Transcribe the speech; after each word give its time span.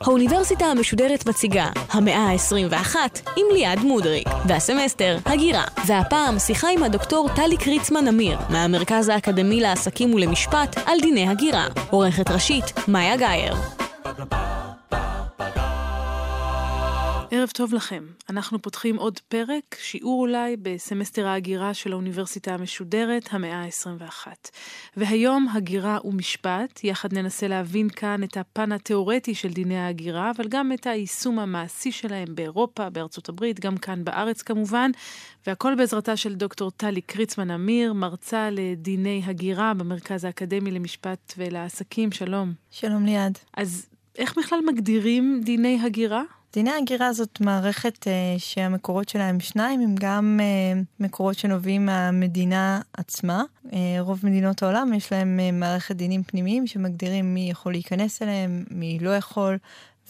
האוניברסיטה 0.00 0.64
המשודרת 0.64 1.28
מציגה 1.28 1.66
המאה 1.90 2.18
ה-21 2.18 2.96
עם 3.36 3.46
ליעד 3.52 3.78
מודריק, 3.78 4.24
והסמסטר 4.48 5.18
הגירה. 5.26 5.64
והפעם 5.86 6.38
שיחה 6.38 6.68
עם 6.68 6.82
הדוקטור 6.82 7.28
טלי 7.36 7.56
קריצמן 7.56 8.08
אמיר, 8.08 8.38
מהמרכז 8.50 9.08
האקדמי 9.08 9.60
לעסקים 9.60 10.14
ולמשפט 10.14 10.76
על 10.86 11.00
דיני 11.00 11.28
הגירה. 11.28 11.66
עורכת 11.90 12.30
ראשית, 12.30 12.64
מאיה 12.88 13.16
גאייר. 13.16 13.79
ערב 17.40 17.50
טוב 17.50 17.74
לכם. 17.74 18.06
אנחנו 18.30 18.62
פותחים 18.62 18.96
עוד 18.96 19.18
פרק, 19.18 19.76
שיעור 19.78 20.20
אולי 20.20 20.56
בסמסטר 20.56 21.26
ההגירה 21.26 21.74
של 21.74 21.92
האוניברסיטה 21.92 22.54
המשודרת, 22.54 23.28
המאה 23.30 23.62
ה-21. 23.62 24.26
והיום 24.96 25.48
הגירה 25.54 25.98
ומשפט, 26.04 26.84
יחד 26.84 27.14
ננסה 27.14 27.48
להבין 27.48 27.88
כאן 27.88 28.22
את 28.24 28.36
הפן 28.36 28.72
התיאורטי 28.72 29.34
של 29.34 29.48
דיני 29.48 29.78
ההגירה, 29.78 30.30
אבל 30.36 30.48
גם 30.48 30.72
את 30.72 30.86
היישום 30.86 31.38
המעשי 31.38 31.92
שלהם 31.92 32.34
באירופה, 32.34 32.90
בארצות 32.90 33.28
הברית, 33.28 33.60
גם 33.60 33.76
כאן 33.76 34.04
בארץ 34.04 34.42
כמובן, 34.42 34.90
והכל 35.46 35.74
בעזרתה 35.74 36.16
של 36.16 36.34
דוקטור 36.34 36.70
טלי 36.70 37.00
קריצמן 37.00 37.50
אמיר, 37.50 37.92
מרצה 37.92 38.48
לדיני 38.50 39.22
הגירה 39.24 39.74
במרכז 39.74 40.24
האקדמי 40.24 40.70
למשפט 40.70 41.34
ולעסקים. 41.36 42.12
שלום. 42.12 42.52
שלום 42.70 43.04
ליעד. 43.04 43.38
אז 43.56 43.86
איך 44.18 44.38
בכלל 44.38 44.60
מגדירים 44.66 45.40
דיני 45.44 45.80
הגירה? 45.82 46.22
דיני 46.52 46.70
הגירה 46.70 47.12
זאת 47.12 47.40
מערכת 47.40 48.06
uh, 48.06 48.38
שהמקורות 48.38 49.08
שלה 49.08 49.28
הם 49.28 49.40
שניים, 49.40 49.80
הם 49.80 49.94
גם 49.94 50.40
uh, 50.40 50.84
מקורות 51.00 51.38
שנובעים 51.38 51.86
מהמדינה 51.86 52.80
עצמה. 52.92 53.42
Uh, 53.66 53.70
רוב 53.98 54.20
מדינות 54.26 54.62
העולם 54.62 54.92
יש 54.94 55.12
להם 55.12 55.40
uh, 55.40 55.54
מערכת 55.54 55.96
דינים 55.96 56.22
פנימיים 56.22 56.66
שמגדירים 56.66 57.34
מי 57.34 57.50
יכול 57.50 57.72
להיכנס 57.72 58.22
אליהם, 58.22 58.64
מי 58.70 58.98
לא 59.00 59.10
יכול, 59.10 59.58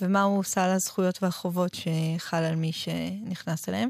ומהו 0.00 0.44
סל 0.44 0.68
הזכויות 0.68 1.22
והחובות 1.22 1.74
שחל 1.74 2.44
על 2.44 2.56
מי 2.56 2.72
שנכנס 2.72 3.68
אליהם. 3.68 3.88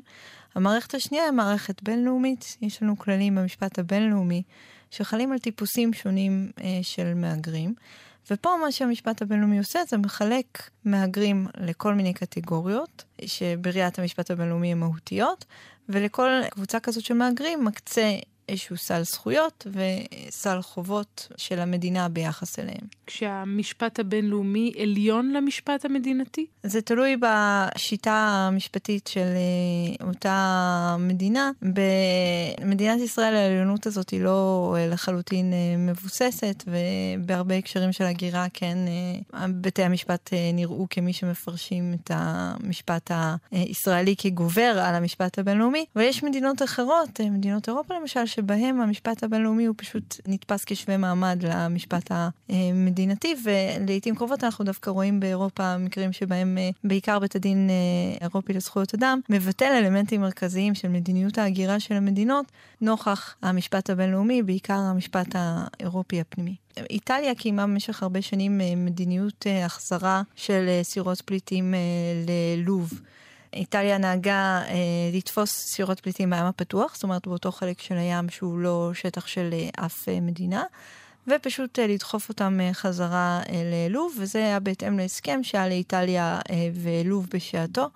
המערכת 0.54 0.94
השנייה 0.94 1.24
היא 1.24 1.32
מערכת 1.32 1.82
בינלאומית, 1.82 2.56
יש 2.62 2.82
לנו 2.82 2.98
כללים 2.98 3.34
במשפט 3.34 3.78
הבינלאומי 3.78 4.42
שחלים 4.90 5.32
על 5.32 5.38
טיפוסים 5.38 5.92
שונים 5.92 6.50
uh, 6.56 6.62
של 6.82 7.14
מהגרים. 7.14 7.74
ופה 8.30 8.50
מה 8.62 8.72
שהמשפט 8.72 9.22
הבינלאומי 9.22 9.58
עושה 9.58 9.80
זה 9.88 9.96
מחלק 9.96 10.70
מהגרים 10.84 11.46
לכל 11.56 11.94
מיני 11.94 12.14
קטגוריות, 12.14 13.04
שבראיית 13.26 13.98
המשפט 13.98 14.30
הבינלאומי 14.30 14.72
הן 14.72 14.78
מהותיות, 14.78 15.44
ולכל 15.88 16.30
קבוצה 16.50 16.80
כזאת 16.80 17.04
של 17.04 17.14
מהגרים 17.14 17.64
מקצה 17.64 18.16
איזשהו 18.48 18.76
סל 18.76 19.02
זכויות 19.02 19.66
וסל 19.72 20.62
חובות 20.62 21.28
של 21.36 21.58
המדינה 21.58 22.08
ביחס 22.08 22.58
אליהם. 22.58 22.86
כשהמשפט 23.06 24.00
הבינלאומי 24.00 24.72
עליון 24.82 25.32
למשפט 25.32 25.84
המדינתי? 25.84 26.46
זה 26.62 26.82
תלוי 26.82 27.16
בשיטה 27.16 28.12
המשפטית 28.12 29.06
של 29.06 29.20
אה, 29.20 30.06
אותה 30.06 30.96
מדינה. 30.98 31.50
במדינת 31.62 33.00
ישראל 33.00 33.34
העליונות 33.34 33.86
הזאת 33.86 34.10
היא 34.10 34.20
לא 34.20 34.74
אה, 34.78 34.86
לחלוטין 34.86 35.52
אה, 35.52 35.76
מבוססת, 35.78 36.64
ובהרבה 36.66 37.56
הקשרים 37.56 37.92
של 37.92 38.04
הגירה 38.04 38.46
כן 38.52 38.78
בתי 39.34 39.82
המשפט 39.82 40.30
נראו 40.52 40.86
כמי 40.90 41.12
שמפרשים 41.12 41.94
את 41.94 42.10
המשפט 42.14 43.10
הישראלי 43.50 44.14
כגובר 44.18 44.82
על 44.82 44.94
המשפט 44.94 45.38
הבינלאומי, 45.38 45.84
ויש 45.96 46.22
מדינות 46.22 46.62
אחרות, 46.62 47.20
מדינות 47.30 47.68
אירופה 47.68 47.94
למשל, 48.00 48.26
שבהם 48.40 48.80
המשפט 48.80 49.24
הבינלאומי 49.24 49.64
הוא 49.64 49.74
פשוט 49.78 50.20
נתפס 50.28 50.64
כשווה 50.64 50.96
מעמד 50.96 51.38
למשפט 51.42 52.10
המדינתי, 52.48 53.34
ולעיתים 53.44 54.14
קרובות 54.14 54.44
אנחנו 54.44 54.64
דווקא 54.64 54.90
רואים 54.90 55.20
באירופה 55.20 55.76
מקרים 55.78 56.12
שבהם 56.12 56.58
אה, 56.58 56.70
בעיקר 56.84 57.18
בית 57.18 57.36
הדין 57.36 57.70
אה, 57.70 57.74
האירופי 58.20 58.52
לזכויות 58.52 58.94
אדם 58.94 59.20
מבטל 59.28 59.64
אלמנטים 59.64 60.20
מרכזיים 60.20 60.74
של 60.74 60.88
מדיניות 60.88 61.38
ההגירה 61.38 61.80
של 61.80 61.94
המדינות 61.94 62.46
נוכח 62.80 63.36
המשפט 63.42 63.90
הבינלאומי, 63.90 64.42
בעיקר 64.42 64.78
המשפט 64.78 65.34
האירופי 65.34 66.20
הפנימי. 66.20 66.54
איטליה 66.90 67.34
קיימה 67.34 67.62
במשך 67.62 68.02
הרבה 68.02 68.22
שנים 68.22 68.60
אה, 68.60 68.76
מדיניות 68.76 69.46
החזרה 69.64 70.22
של 70.36 70.68
סירות 70.82 71.20
פליטים 71.20 71.74
ללוב. 72.56 73.00
איטליה 73.54 73.98
נהגה 73.98 74.62
אה, 74.68 74.74
לתפוס 75.12 75.50
סירות 75.50 76.00
פליטים 76.00 76.30
בים 76.30 76.44
הפתוח, 76.44 76.94
זאת 76.94 77.02
אומרת 77.02 77.26
באותו 77.26 77.52
חלק 77.52 77.80
של 77.80 77.94
הים 77.94 78.28
שהוא 78.28 78.58
לא 78.58 78.90
שטח 78.94 79.26
של 79.26 79.50
אה, 79.52 79.86
אף 79.86 80.08
אה, 80.08 80.20
מדינה, 80.20 80.64
ופשוט 81.26 81.78
אה, 81.78 81.86
לדחוף 81.86 82.28
אותם 82.28 82.58
אה, 82.60 82.74
חזרה 82.74 83.40
אה, 83.48 83.62
ללוב, 83.64 84.14
וזה 84.18 84.38
היה 84.38 84.60
בהתאם 84.60 84.98
להסכם 84.98 85.40
שהיה 85.42 85.68
לאיטליה 85.68 86.40
אה, 86.50 86.68
ולוב 86.74 87.26
בשעתו. 87.34 87.88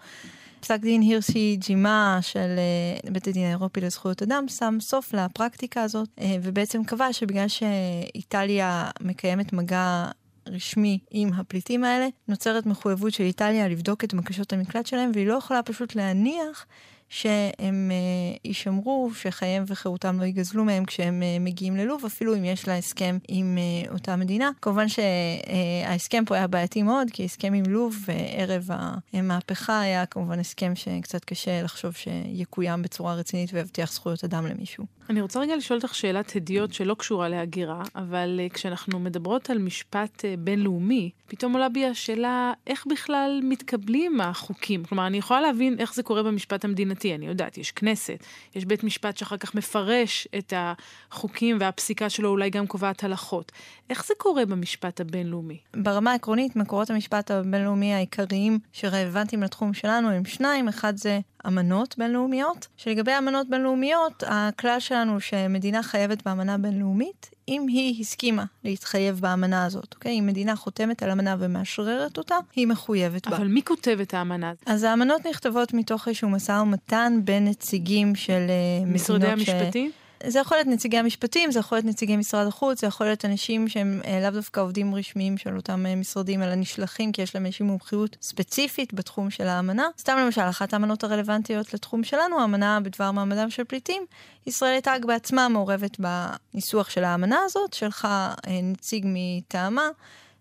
פסק 0.61 0.81
דין 0.81 1.01
הירשי 1.01 1.57
ג'ימה 1.61 2.19
של 2.23 2.39
אה, 2.59 3.11
בית 3.11 3.29
הדין 3.29 3.45
האירופי 3.45 3.81
לזכויות 3.81 4.23
אדם 4.23 4.45
שם 4.49 4.77
סוף 4.81 5.15
לפרקטיקה 5.15 5.83
הזאת, 5.83 6.09
אה, 6.21 6.37
ובעצם 6.43 6.85
קבע 6.85 7.13
שבגלל 7.13 7.49
שאיטליה 7.49 8.91
מקיימת 9.01 9.53
מגע 9.53 10.11
רשמי 10.47 10.99
עם 11.11 11.33
הפליטים 11.33 11.85
האלה, 11.85 12.09
נוצרת 12.29 12.67
מחויבות 12.67 13.13
של 13.13 13.25
איטליה 13.25 13.69
לבדוק 13.69 14.05
את 14.05 14.15
בקשות 14.15 14.53
המקלט 14.53 14.87
שלהם, 14.87 15.11
והיא 15.15 15.27
לא 15.27 15.35
יכולה 15.35 15.63
פשוט 15.63 15.95
להניח 15.95 16.67
שהם 17.09 17.91
uh, 17.91 18.41
יישמרו, 18.45 19.11
שחייהם 19.15 19.65
וחירותם 19.67 20.21
לא 20.21 20.25
ייגזלו 20.25 20.65
מהם 20.65 20.85
כשהם 20.85 21.23
uh, 21.23 21.43
מגיעים 21.43 21.77
ללוב, 21.77 22.05
אפילו 22.05 22.37
אם 22.37 22.45
יש 22.45 22.69
לה 22.69 22.77
הסכם 22.77 23.19
עם 23.29 23.59
uh, 23.87 23.93
אותה 23.93 24.17
מדינה. 24.17 24.51
כמובן 24.63 24.87
שההסכם 24.89 26.23
uh, 26.25 26.27
פה 26.27 26.35
היה 26.35 26.47
בעייתי 26.47 26.83
מאוד, 26.83 27.09
כי 27.13 27.25
הסכם 27.25 27.53
עם 27.55 27.65
לוב 27.69 27.97
ערב 28.37 28.69
המהפכה 29.13 29.81
היה 29.81 30.07
כמובן 30.07 30.41
הסכם 30.41 30.73
שקצת 30.75 31.25
קשה 31.25 31.63
לחשוב 31.63 31.95
שיקוים 31.95 32.83
בצורה 32.83 33.15
רצינית 33.15 33.51
ויבטיח 33.53 33.93
זכויות 33.93 34.25
אדם 34.25 34.47
למישהו. 34.47 34.85
אני 35.11 35.21
רוצה 35.21 35.41
רגע 35.41 35.57
לשאול 35.57 35.79
אותך 35.83 35.95
שאלת 35.95 36.37
הדיוט 36.37 36.73
שלא 36.73 36.95
קשורה 36.95 37.29
להגירה, 37.29 37.83
אבל 37.97 38.41
uh, 38.49 38.55
כשאנחנו 38.55 38.99
מדברות 38.99 39.51
על 39.51 39.59
משפט 39.59 40.19
uh, 40.19 40.41
בינלאומי, 40.41 41.11
פתאום 41.27 41.53
עולה 41.53 41.69
בי 41.69 41.87
השאלה 41.87 42.53
איך 42.67 42.87
בכלל 42.87 43.41
מתקבלים 43.43 44.21
החוקים. 44.21 44.85
כלומר, 44.85 45.07
אני 45.07 45.17
יכולה 45.17 45.41
להבין 45.41 45.77
איך 45.79 45.95
זה 45.95 46.03
קורה 46.03 46.23
במשפט 46.23 46.65
המדינתי, 46.65 47.15
אני 47.15 47.27
יודעת, 47.27 47.59
יש 47.59 47.73
כנסת, 47.73 48.25
יש 48.55 48.65
בית 48.65 48.85
משפט 48.85 49.17
שאחר 49.17 49.37
כך 49.37 49.55
מפרש 49.55 50.29
את 50.39 50.53
החוקים 50.57 51.57
והפסיקה 51.61 52.11
שלו 52.11 52.29
אולי 52.29 52.51
גם 52.51 52.67
קובעת 52.67 53.05
הלכות. 53.05 53.53
איך 53.91 54.07
זה 54.07 54.15
קורה 54.19 54.47
במשפט 54.47 55.01
הבינלאומי? 55.01 55.59
ברמה 55.77 56.13
העקרונית, 56.13 56.57
מקורות 56.57 56.91
המשפט 56.91 57.31
הבינלאומי 57.31 57.95
העיקריים 57.95 58.59
שרלוונטיים 58.73 59.43
לתחום 59.43 59.75
שלנו 59.75 60.11
הם 60.11 60.25
שניים, 60.25 60.69
אחד 60.69 60.97
זה 60.97 61.21
אמנות 61.47 61.95
בינלאומיות, 61.99 62.67
שלגבי 62.77 63.19
אמנות 63.19 63.49
בינלאומיות, 63.51 64.25
הכלל 64.27 64.81
שלנו 64.81 65.21
שמדינה 65.21 65.83
חייבת 65.83 66.23
באמנה 66.25 66.59
בינלאומית, 66.59 67.31
אם 67.49 67.67
היא 67.69 68.01
הסכימה 68.01 68.45
להתחייב 68.65 69.21
באמנה 69.21 69.65
הזאת, 69.65 69.95
אוקיי? 69.95 70.19
אם 70.19 70.27
מדינה 70.27 70.57
חותמת 70.57 71.03
על 71.03 71.11
אמנה 71.11 71.37
ומאשררת 71.39 72.19
אותה, 72.19 72.37
היא 72.57 72.67
מחויבת 72.67 73.27
אבל 73.27 73.37
בה. 73.37 73.43
אבל 73.43 73.53
מי 73.53 73.63
כותב 73.63 73.99
את 74.03 74.15
האמנה? 74.15 74.53
אז 74.67 74.83
האמנות 74.83 75.27
נכתבות 75.27 75.75
מתוך 75.75 76.09
איזשהו 76.09 76.29
משא 76.29 76.53
ומתן 76.53 77.21
בין 77.25 77.45
נציגים 77.49 78.15
של 78.15 78.41
מדינות... 78.81 78.95
משרדי 78.95 79.27
המשפטים? 79.27 79.91
ש... 79.91 80.04
זה 80.27 80.39
יכול 80.39 80.57
להיות 80.57 80.69
נציגי 80.69 80.99
המשפטים, 80.99 81.51
זה 81.53 81.59
יכול 81.59 81.79
להיות 81.79 81.87
נציגי 81.87 82.17
משרד 82.17 82.47
החוץ, 82.47 82.81
זה 82.81 82.87
יכול 82.87 83.07
להיות 83.07 83.25
אנשים 83.25 83.69
שהם 83.69 84.01
אה, 84.05 84.21
לאו 84.23 84.31
דווקא 84.31 84.61
עובדים 84.61 84.95
רשמיים 84.95 85.39
של 85.39 85.57
אותם 85.57 85.87
אה, 85.87 85.97
משרדים, 85.97 86.43
אלא 86.43 86.55
נשלחים 86.55 87.13
כי 87.13 87.23
יש 87.23 87.35
להם 87.35 87.47
איזושהי 87.47 87.67
מומחיות 87.67 88.17
ספציפית 88.23 88.95
בתחום 88.95 89.31
של 89.31 89.47
האמנה. 89.47 89.89
סתם 89.99 90.19
למשל, 90.19 90.41
אחת 90.41 90.73
האמנות 90.73 91.05
הרלוונטיות 91.05 91.75
לתחום 91.75 92.05
שלנו, 92.05 92.41
האמנה 92.41 92.81
בדבר 92.81 93.11
מעמדם 93.11 93.51
של 93.51 93.65
פליטים, 93.65 94.07
ישראל 94.47 94.81
טאג 94.81 95.07
בעצמה 95.07 95.49
מעורבת 95.49 95.97
בניסוח 95.99 96.91
של 96.91 97.05
האמנה 97.05 97.39
הזאת, 97.45 97.73
שלחה 97.73 98.35
אה, 98.47 98.61
נציג 98.63 99.05
מטעמה. 99.07 99.89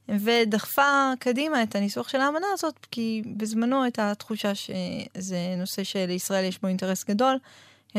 ודחפה 0.09 1.11
קדימה 1.19 1.63
את 1.63 1.75
הניסוח 1.75 2.09
של 2.09 2.21
האמנה 2.21 2.47
הזאת, 2.53 2.87
כי 2.91 3.21
בזמנו 3.37 3.83
הייתה 3.83 4.15
תחושה 4.15 4.55
שזה 4.55 5.37
נושא 5.57 5.83
שלישראל 5.83 6.45
יש 6.45 6.61
בו 6.61 6.67
אינטרס 6.67 7.03
גדול, 7.03 7.37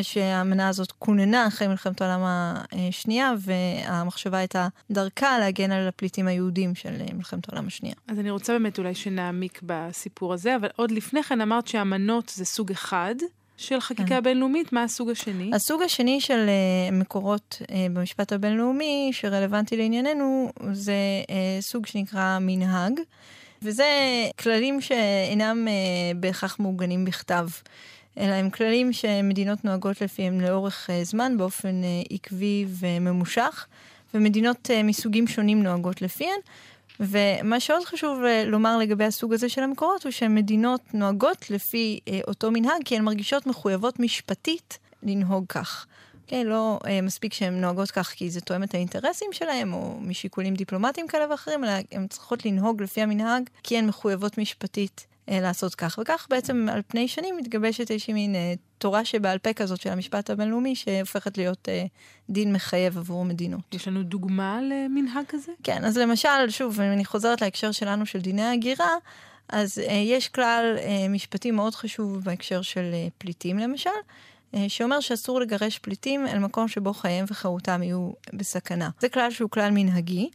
שהאמנה 0.02 0.69
הזאת 0.69 0.93
כוננה 0.93 1.46
אחרי 1.46 1.69
מלחמת 1.69 2.02
העולם 2.02 2.20
השנייה, 2.73 3.32
והמחשבה 3.38 4.38
הייתה 4.38 4.69
דרכה 4.91 5.38
להגן 5.38 5.73
על 5.73 5.88
הפליטים 5.88 6.29
היהודים 6.29 6.75
של 6.75 6.94
מלחמת 7.14 7.49
העולם 7.49 7.67
השנייה. 7.67 7.94
אז 8.08 8.19
אני 8.19 8.31
רוצה 8.31 8.52
באמת 8.52 8.79
אולי 8.79 8.94
שנעמיק 8.94 9.61
בסיפור 9.62 10.35
הזה, 10.35 10.56
אבל 10.56 10.69
עוד 10.76 10.91
לפני 10.91 11.23
כן 11.23 11.41
אמרת 11.41 11.69
שאמנות 11.69 12.32
זה 12.37 12.44
סוג 12.44 12.70
אחד. 12.70 13.14
של 13.56 13.81
חקיקה 13.81 14.08
כן. 14.08 14.23
בינלאומית, 14.23 14.73
מה 14.73 14.82
הסוג 14.82 15.11
השני? 15.11 15.50
הסוג 15.55 15.82
השני 15.82 16.20
של 16.20 16.47
uh, 16.47 16.94
מקורות 16.94 17.62
uh, 17.62 17.67
במשפט 17.90 18.32
הבינלאומי 18.32 19.11
שרלוונטי 19.12 19.76
לענייננו, 19.76 20.52
זה 20.73 20.94
uh, 21.23 21.31
סוג 21.61 21.87
שנקרא 21.87 22.38
מנהג, 22.40 22.93
וזה 23.62 23.87
כללים 24.38 24.81
שאינם 24.81 25.69
uh, 25.69 26.17
בהכרח 26.17 26.56
מעוגנים 26.58 27.05
בכתב. 27.05 27.47
אלא 28.19 28.32
הם 28.32 28.50
כללים 28.50 28.93
שמדינות 28.93 29.64
נוהגות 29.64 30.00
לפיהם 30.00 30.40
לאורך 30.40 30.90
זמן 31.02 31.37
באופן 31.37 31.81
עקבי 32.11 32.66
וממושך, 32.69 33.66
ומדינות 34.14 34.70
מסוגים 34.84 35.26
שונים 35.26 35.62
נוהגות 35.62 36.02
לפיהן. 36.02 36.38
ומה 37.00 37.61
שעוד 37.61 37.84
חשוב 37.84 38.19
לומר 38.46 38.78
לגבי 38.78 39.05
הסוג 39.05 39.32
הזה 39.32 39.49
של 39.49 39.62
המקורות 39.62 40.05
הוא 40.05 40.12
שמדינות 40.12 40.81
נוהגות 40.94 41.50
לפי 41.50 42.00
אותו 42.28 42.50
מנהג 42.50 42.82
כי 42.84 42.96
הן 42.96 43.05
מרגישות 43.05 43.46
מחויבות 43.46 44.00
משפטית 44.00 44.78
לנהוג 45.02 45.44
כך. 45.49 45.87
כן, 46.26 46.46
לא 46.46 46.78
אה, 46.87 47.00
מספיק 47.00 47.32
שהן 47.32 47.61
נוהגות 47.61 47.90
כך 47.90 48.08
כי 48.08 48.31
זה 48.31 48.40
תואם 48.40 48.62
את 48.62 48.75
האינטרסים 48.75 49.28
שלהם, 49.32 49.72
או 49.72 49.99
משיקולים 50.00 50.55
דיפלומטיים 50.55 51.08
כאלה 51.08 51.31
ואחרים, 51.31 51.64
אלא 51.64 51.72
הן 51.93 52.06
צריכות 52.06 52.46
לנהוג 52.46 52.82
לפי 52.82 53.02
המנהג, 53.02 53.43
כי 53.62 53.78
הן 53.78 53.87
מחויבות 53.87 54.38
משפטית 54.38 55.06
אה, 55.08 55.13
לעשות 55.29 55.75
כך. 55.75 55.99
וכך 56.03 56.26
בעצם 56.31 56.67
על 56.73 56.82
פני 56.87 57.09
שנים 57.09 57.37
מתגבשת 57.37 57.91
איזושהי 57.91 58.15
מין 58.15 58.35
אה, 58.35 58.55
תורה 58.79 59.05
שבעל 59.05 59.38
פה 59.38 59.53
כזאת 59.53 59.81
של 59.81 59.91
המשפט 59.91 60.31
הבינלאומי, 60.31 60.76
שהופכת 60.76 61.38
להיות 61.38 61.69
אה, 61.69 61.85
דין 62.31 62.53
מחייב 62.53 62.99
עבור 62.99 63.25
מדינות. 63.25 63.61
יש 63.73 63.88
לנו 63.88 64.03
דוגמה 64.03 64.61
למנהג 64.62 65.25
כזה? 65.29 65.53
כן, 65.62 65.85
אז 65.85 65.99
למשל, 65.99 66.49
שוב, 66.49 66.81
אם 66.81 66.93
אני 66.93 67.05
חוזרת 67.05 67.41
להקשר 67.41 67.73
שלנו 67.73 68.06
של 68.06 68.21
דיני 68.21 68.43
ההגירה, 68.43 68.97
אז 69.49 69.79
אה, 69.79 69.94
יש 69.94 70.29
כלל 70.29 70.76
אה, 70.79 71.09
משפטי 71.09 71.50
מאוד 71.50 71.75
חשוב 71.75 72.19
בהקשר 72.19 72.62
של 72.62 72.91
אה, 72.93 73.09
פליטים 73.19 73.59
למשל, 73.59 73.91
אה, 74.55 74.65
שאומר 74.69 75.00
שאסור 75.00 75.41
לגרש 75.41 75.79
פליטים 75.79 76.26
אל 76.26 76.38
מקום 76.38 76.69
שבו 76.69 76.94
חייהם 76.94 77.25
וחירותם 77.29 77.82
יהיו 77.82 78.11
בסכנה. 78.32 78.91
זה 79.00 79.09
כלל 79.09 79.31
שהוא 79.31 79.50
כלל 79.50 79.71
מנהגי. 79.71 80.31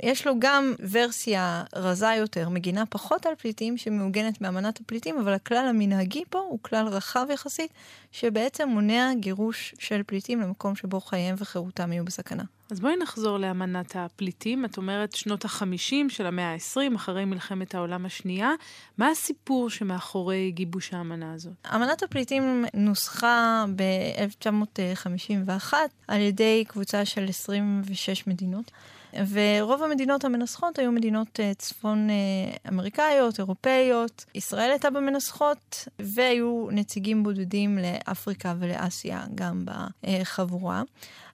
יש 0.00 0.26
לו 0.26 0.34
גם 0.38 0.74
ורסיה 0.90 1.64
רזה 1.74 2.14
יותר, 2.18 2.48
מגינה 2.48 2.86
פחות 2.86 3.26
על 3.26 3.34
פליטים, 3.34 3.76
שמעוגנת 3.76 4.40
באמנת 4.40 4.80
הפליטים, 4.80 5.18
אבל 5.18 5.32
הכלל 5.32 5.66
המנהגי 5.68 6.24
פה 6.30 6.38
הוא 6.38 6.58
כלל 6.62 6.86
רחב 6.86 7.26
יחסית, 7.32 7.72
שבעצם 8.12 8.68
מונע 8.68 9.10
גירוש 9.14 9.74
של 9.78 10.02
פליטים 10.06 10.40
למקום 10.40 10.76
שבו 10.76 11.00
חייהם 11.00 11.34
וחירותם 11.38 11.92
יהיו 11.92 12.04
בסכנה. 12.04 12.44
אז 12.70 12.80
בואי 12.80 12.96
נחזור 12.96 13.38
לאמנת 13.38 13.96
הפליטים. 13.96 14.64
את 14.64 14.76
אומרת 14.76 15.14
שנות 15.14 15.44
ה-50 15.44 15.94
של 16.08 16.26
המאה 16.26 16.52
ה-20, 16.52 16.96
אחרי 16.96 17.24
מלחמת 17.24 17.74
העולם 17.74 18.06
השנייה. 18.06 18.50
מה 18.98 19.08
הסיפור 19.08 19.70
שמאחורי 19.70 20.50
גיבוש 20.50 20.94
האמנה 20.94 21.32
הזאת? 21.34 21.52
אמנת 21.74 22.02
הפליטים 22.02 22.64
נוסחה 22.74 23.64
ב-1951 23.76 25.74
על 26.08 26.20
ידי 26.20 26.64
קבוצה 26.68 27.04
של 27.04 27.28
26 27.28 28.26
מדינות. 28.26 28.70
ורוב 29.30 29.82
המדינות 29.82 30.24
המנסחות 30.24 30.78
היו 30.78 30.92
מדינות 30.92 31.40
uh, 31.40 31.58
צפון 31.58 32.08
uh, 32.08 32.68
אמריקאיות, 32.68 33.38
אירופאיות. 33.38 34.24
ישראל 34.34 34.70
הייתה 34.70 34.90
במנסחות, 34.90 35.88
והיו 35.98 36.68
נציגים 36.70 37.22
בודדים 37.22 37.78
לאפריקה 37.78 38.54
ולאסיה 38.58 39.24
גם 39.34 39.64
בחבורה. 39.64 40.82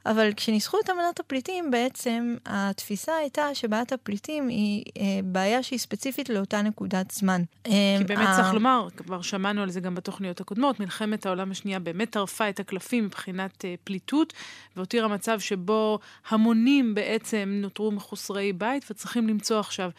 אבל 0.07 0.31
כשניסחו 0.37 0.77
את 0.85 0.91
אמנת 0.91 1.21
הפליטים, 1.21 1.71
בעצם 1.71 2.37
התפיסה 2.47 3.17
הייתה 3.17 3.55
שבעיית 3.55 3.93
הפליטים 3.93 4.49
היא 4.49 4.85
אה, 4.99 5.03
בעיה 5.25 5.63
שהיא 5.63 5.79
ספציפית 5.79 6.29
לאותה 6.29 6.63
נקודת 6.63 7.11
זמן. 7.11 7.43
כי 7.65 8.05
באמת 8.07 8.29
צריך 8.37 8.55
לומר, 8.55 8.89
כבר 8.97 9.23
שמענו 9.23 9.63
על 9.63 9.71
זה 9.71 9.81
גם 9.81 9.95
בתוכניות 9.95 10.41
הקודמות, 10.41 10.81
מלחמת 10.81 11.27
העולם 11.27 11.51
השנייה 11.51 11.79
באמת 11.79 12.11
טרפה 12.11 12.49
את 12.49 12.61
הקלפים 12.61 13.05
מבחינת 13.05 13.65
אה, 13.65 13.75
פליטות, 13.85 14.33
והותירה 14.77 15.09
מצב 15.09 15.41
שבו 15.41 15.99
המונים 16.29 16.95
בעצם 16.95 17.63
נותרו 17.69 17.91
מחוסרי 17.91 18.53
בית 18.53 18.85
וצריכים 18.91 19.29
למצוא 19.29 19.61
עכשיו 19.61 19.91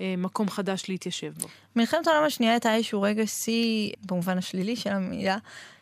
אה, 0.00 0.14
מקום 0.18 0.50
חדש 0.50 0.88
להתיישב 0.88 1.32
בו. 1.40 1.48
מלחמת 1.76 2.06
העולם 2.06 2.24
השנייה 2.24 2.52
הייתה 2.52 2.74
איזשהו 2.74 3.02
רגע 3.02 3.26
שיא, 3.26 3.92
במובן 4.06 4.38
השלילי 4.38 4.76
של 4.76 4.90
המילה. 4.90 5.36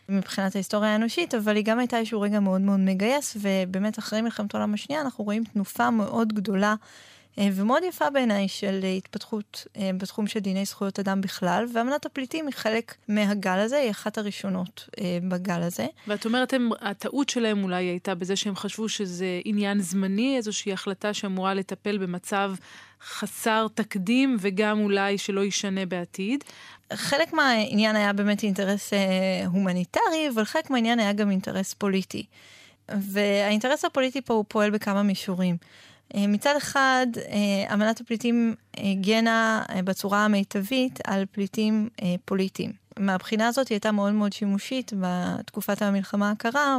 מבחינת 0.08 0.54
ההיסטוריה 0.54 0.92
האנושית, 0.92 1.34
אבל 1.34 1.56
היא 1.56 1.64
גם 1.64 1.78
הייתה 1.78 1.98
איזשהו 1.98 2.20
רגע 2.20 2.40
מאוד 2.40 2.60
מאוד 2.60 2.80
מגייס, 2.80 3.36
ובאמת 3.40 3.98
אחרי 3.98 4.20
מלחמת 4.20 4.54
העולם 4.54 4.74
השנייה 4.74 5.00
אנחנו 5.00 5.24
רואים 5.24 5.44
תנופה 5.44 5.90
מאוד 5.90 6.32
גדולה 6.32 6.74
ומאוד 7.40 7.82
יפה 7.84 8.10
בעיניי 8.10 8.48
של 8.48 8.84
התפתחות 8.96 9.66
אה, 9.76 9.90
בתחום 9.96 10.26
של 10.26 10.40
דיני 10.40 10.64
זכויות 10.64 10.98
אדם 10.98 11.20
בכלל, 11.20 11.64
ואמנת 11.72 12.06
הפליטים 12.06 12.46
היא 12.46 12.54
חלק 12.54 12.94
מהגל 13.08 13.58
הזה, 13.58 13.76
היא 13.76 13.90
אחת 13.90 14.18
הראשונות 14.18 14.88
אה, 15.00 15.18
בגל 15.28 15.62
הזה. 15.62 15.86
ואת 16.06 16.24
אומרת, 16.24 16.52
הם, 16.52 16.70
הטעות 16.80 17.28
שלהם 17.28 17.64
אולי 17.64 17.84
הייתה 17.84 18.14
בזה 18.14 18.36
שהם 18.36 18.56
חשבו 18.56 18.88
שזה 18.88 19.40
עניין 19.44 19.80
זמני, 19.80 20.36
איזושהי 20.36 20.72
החלטה 20.72 21.14
שאמורה 21.14 21.54
לטפל 21.54 21.98
במצב 21.98 22.54
חסר 23.02 23.66
תקדים 23.74 24.36
וגם 24.40 24.80
אולי 24.80 25.18
שלא 25.18 25.40
יישנה 25.40 25.86
בעתיד. 25.86 26.44
חלק 26.92 27.32
מהעניין 27.32 27.96
היה 27.96 28.12
באמת 28.12 28.42
אינטרס 28.42 28.92
הומניטרי, 29.46 30.28
אבל 30.34 30.44
חלק 30.44 30.70
מהעניין 30.70 30.98
היה 30.98 31.12
גם 31.12 31.30
אינטרס 31.30 31.74
פוליטי. 31.74 32.26
והאינטרס 32.88 33.84
הפוליטי 33.84 34.20
פה 34.20 34.34
הוא 34.34 34.44
פועל 34.48 34.70
בכמה 34.70 35.02
מישורים. 35.02 35.56
אה, 36.14 36.26
מצד 36.26 36.54
אחד, 36.56 37.06
אה, 37.16 37.74
אמנת 37.74 38.00
הפליטים 38.00 38.54
הגנה 38.76 39.62
אה, 39.70 39.82
בצורה 39.82 40.24
המיטבית 40.24 40.98
על 41.04 41.24
פליטים 41.32 41.88
פוליטיים. 42.24 42.72
מהבחינה 42.98 43.46
הזאת 43.48 43.68
היא 43.68 43.76
הייתה 43.76 43.92
מאוד 43.92 44.12
מאוד 44.12 44.32
שימושית 44.32 44.92
בתקופת 45.00 45.82
המלחמה 45.82 46.30
הקרה. 46.30 46.78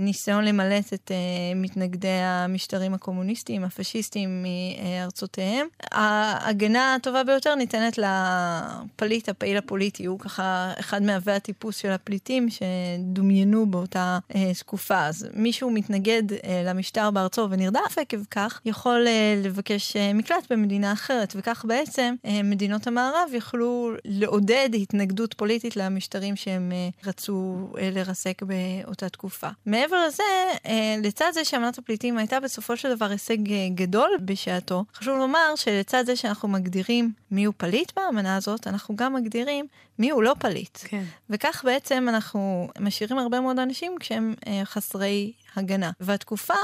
ניסיון 0.00 0.44
למלט 0.44 0.92
את 0.94 1.10
uh, 1.10 1.56
מתנגדי 1.56 2.08
המשטרים 2.08 2.94
הקומוניסטיים, 2.94 3.64
הפשיסטיים 3.64 4.44
מארצותיהם. 4.44 5.66
ההגנה 5.92 6.94
הטובה 6.94 7.24
ביותר 7.24 7.54
ניתנת 7.54 7.98
לפליט, 7.98 9.28
הפעיל 9.28 9.56
הפוליטי, 9.56 10.04
הוא 10.04 10.18
ככה 10.18 10.72
אחד 10.80 11.02
מהווה 11.02 11.36
הטיפוס 11.36 11.76
של 11.76 11.90
הפליטים 11.90 12.48
שדומיינו 12.50 13.66
באותה 13.66 14.18
uh, 14.32 14.36
תקופה. 14.58 15.06
אז 15.06 15.28
מישהו 15.34 15.70
מתנגד 15.70 16.22
uh, 16.32 16.34
למשטר 16.64 17.10
בארצו 17.10 17.46
ונרדף 17.50 17.98
עקב 17.98 18.24
כך, 18.30 18.60
יכול 18.64 19.06
uh, 19.06 19.46
לבקש 19.46 19.96
uh, 19.96 20.14
מקלט 20.14 20.52
במדינה 20.52 20.92
אחרת, 20.92 21.32
וכך 21.36 21.64
בעצם 21.68 22.14
uh, 22.26 22.28
מדינות 22.44 22.86
המערב 22.86 23.28
יכלו 23.32 23.92
לעודד 24.04 24.68
התנגדות 24.82 25.34
פוליטית 25.34 25.76
למשטרים 25.76 26.36
שהם 26.36 26.72
uh, 26.72 27.08
רצו 27.08 27.68
uh, 27.72 27.78
לרסק 27.82 28.42
באותה 28.42 29.08
תקופה. 29.08 29.48
מעבר 29.66 29.89
לזה, 29.96 30.22
אה, 30.66 30.96
לצד 31.02 31.30
זה 31.34 31.44
שאמנת 31.44 31.78
הפליטים 31.78 32.18
הייתה 32.18 32.40
בסופו 32.40 32.76
של 32.76 32.94
דבר 32.94 33.06
הישג 33.06 33.52
אה, 33.52 33.68
גדול 33.74 34.10
בשעתו, 34.24 34.84
חשוב 34.94 35.18
לומר 35.18 35.52
שלצד 35.56 36.06
זה 36.06 36.16
שאנחנו 36.16 36.48
מגדירים 36.48 37.12
מי 37.30 37.44
הוא 37.44 37.54
פליט 37.56 37.92
באמנה 37.96 38.36
הזאת, 38.36 38.66
אנחנו 38.66 38.96
גם 38.96 39.14
מגדירים 39.14 39.66
מי 39.98 40.10
הוא 40.10 40.22
לא 40.22 40.34
פליט. 40.38 40.78
כן. 40.84 41.02
וכך 41.30 41.62
בעצם 41.64 42.06
אנחנו 42.08 42.68
משאירים 42.80 43.18
הרבה 43.18 43.40
מאוד 43.40 43.58
אנשים 43.58 43.94
כשהם 44.00 44.34
אה, 44.46 44.60
חסרי 44.64 45.32
הגנה. 45.56 45.90
והתקופה 46.00 46.54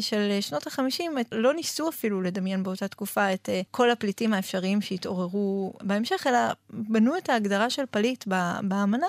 של 0.00 0.38
שנות 0.40 0.66
החמישים, 0.66 1.14
לא 1.32 1.54
ניסו 1.54 1.88
אפילו 1.88 2.22
לדמיין 2.22 2.62
באותה 2.62 2.88
תקופה 2.88 3.32
את 3.32 3.48
כל 3.70 3.90
הפליטים 3.90 4.34
האפשריים 4.34 4.80
שהתעוררו 4.80 5.72
בהמשך, 5.82 6.26
אלא 6.26 6.38
בנו 6.70 7.16
את 7.16 7.28
ההגדרה 7.28 7.70
של 7.70 7.82
פליט 7.90 8.24
באמנה. 8.62 9.06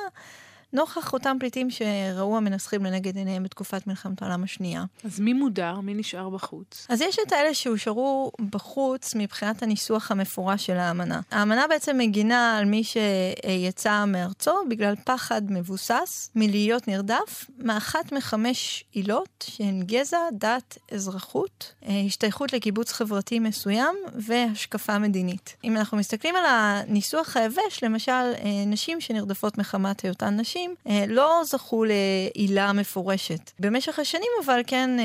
נוכח 0.73 1.13
אותם 1.13 1.37
פליטים 1.39 1.67
שראו 1.69 2.37
המנסחים 2.37 2.83
לנגד 2.83 3.17
עיניהם 3.17 3.43
בתקופת 3.43 3.87
מלחמת 3.87 4.21
העולם 4.21 4.43
השנייה. 4.43 4.85
אז 5.03 5.19
מי 5.19 5.33
מודר? 5.33 5.79
מי 5.79 5.93
נשאר 5.93 6.29
בחוץ? 6.29 6.87
אז 6.89 7.01
יש 7.01 7.17
את 7.27 7.31
האלה 7.31 7.53
שהושארו 7.53 8.31
בחוץ 8.49 9.15
מבחינת 9.15 9.63
הניסוח 9.63 10.11
המפורש 10.11 10.65
של 10.65 10.77
האמנה. 10.77 11.21
האמנה 11.31 11.67
בעצם 11.69 11.97
מגינה 11.97 12.57
על 12.57 12.65
מי 12.65 12.83
שיצא 12.83 14.05
מארצו 14.05 14.51
בגלל 14.69 14.95
פחד 15.03 15.41
מבוסס 15.49 16.31
מלהיות 16.35 16.87
נרדף 16.87 17.45
מאחת 17.57 18.11
מחמש 18.11 18.83
עילות 18.91 19.45
שהן 19.49 19.83
גזע, 19.83 20.17
דת, 20.33 20.77
אזרחות, 20.91 21.73
אה, 21.85 22.01
השתייכות 22.05 22.53
לקיבוץ 22.53 22.91
חברתי 22.91 23.39
מסוים 23.39 23.95
והשקפה 24.15 24.99
מדינית. 24.99 25.55
אם 25.63 25.77
אנחנו 25.77 25.97
מסתכלים 25.97 26.35
על 26.35 26.45
הניסוח 26.47 27.37
היבש, 27.37 27.83
למשל, 27.83 28.11
אה, 28.11 28.63
נשים 28.65 29.01
שנרדפות 29.01 29.57
מחמת 29.57 30.01
היותן 30.01 30.39
נשים, 30.39 30.62
שנים 30.63 30.75
אה, 30.87 31.05
לא 31.07 31.41
זכו 31.45 31.83
לעילה 31.83 32.73
מפורשת. 32.73 33.51
במשך 33.59 33.99
השנים 33.99 34.29
אבל 34.45 34.61
כן 34.67 34.89
אה, 34.99 35.03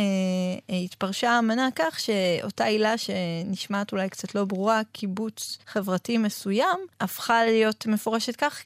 אה, 0.70 0.76
התפרשה 0.76 1.30
האמנה 1.30 1.68
כך 1.74 2.00
שאותה 2.00 2.64
עילה 2.64 2.94
שנשמעת 2.98 3.92
אולי 3.92 4.08
קצת 4.08 4.34
לא 4.34 4.44
ברורה, 4.44 4.80
קיבוץ 4.92 5.58
חברתי 5.66 6.18
מסוים, 6.18 6.78
הפכה 7.00 7.44
להיות 7.44 7.86
מפורשת 7.86 8.36
כך 8.36 8.64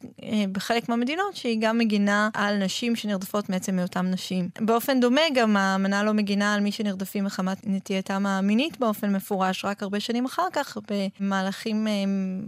בחלק 0.52 0.88
מהמדינות 0.88 1.37
שהיא 1.37 1.58
גם 1.61 1.78
מגינה 1.78 2.28
על 2.34 2.64
נשים 2.64 2.96
שנרדפות 2.96 3.49
מעצם 3.49 3.78
היותן 3.78 4.06
נשים. 4.11 4.49
באופן 4.61 5.00
דומה 5.00 5.20
גם 5.34 5.56
האמנה 5.56 6.02
לא 6.02 6.12
מגינה 6.12 6.54
על 6.54 6.61
מי 6.61 6.72
שנרדפים 6.72 7.25
מחמת 7.25 7.58
נטייתם 7.64 8.26
המינית 8.26 8.78
באופן 8.78 9.12
מפורש, 9.12 9.64
רק 9.64 9.82
הרבה 9.82 10.00
שנים 10.00 10.25
אחר 10.25 10.46
כך 10.52 10.78
במהלכים 11.20 11.87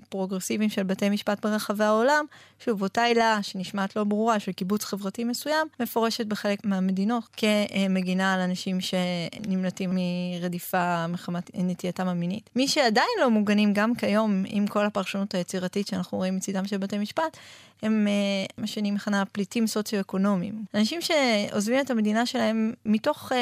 פרוגרסיביים 0.09 0.71
של 0.71 0.83
בתי 0.83 1.11
משפט 1.11 1.47
ברחבי 1.47 1.85
העולם. 1.85 2.25
שוב, 2.65 2.83
אותה 2.83 3.03
עילה 3.03 3.39
שנשמעת 3.43 3.97
לא 3.97 4.05
ברורה 4.05 4.34
במפורש 4.35 4.49
וקיבוץ 4.49 4.85
חברתי 4.85 5.25
מסוים, 5.25 5.67
מפורשת 5.81 6.27
בחלק 6.27 6.65
מהמדינות 6.65 7.25
כמגינה 7.37 8.35
על 8.35 8.41
אנשים 8.41 8.79
שנמלטים 8.81 9.91
מרדיפה 9.95 11.07
מחמת 11.07 11.51
נטייתם 11.55 12.09
המינית. 12.09 12.51
מי 12.57 12.69
שעדיין 12.69 13.09
לא 13.21 13.31
מוגנים 13.31 13.73
גם 13.73 13.95
כיום, 13.95 14.45
עם 14.47 14.67
כל 14.67 14.87
הפרשנות 14.87 15.35
היצירתית 15.35 15.87
שאנחנו 15.87 16.19
רואים 16.19 16.37
מצידם 16.37 16.67
של 16.67 16.77
בתי 16.77 16.99
משפט, 16.99 17.37
הם 17.83 18.07
uh, 18.07 18.53
מה 18.59 18.67
שאני 18.67 18.91
מכנה 18.91 19.25
פליטים 19.25 19.67
סוציו-אקונומיים. 19.67 20.65
אנשים 20.75 21.01
שעוזבים 21.01 21.81
את 21.81 21.91
המדינה 21.91 22.27
שלהם 22.27 22.73
מתוך 22.87 23.33
uh, 23.33 23.35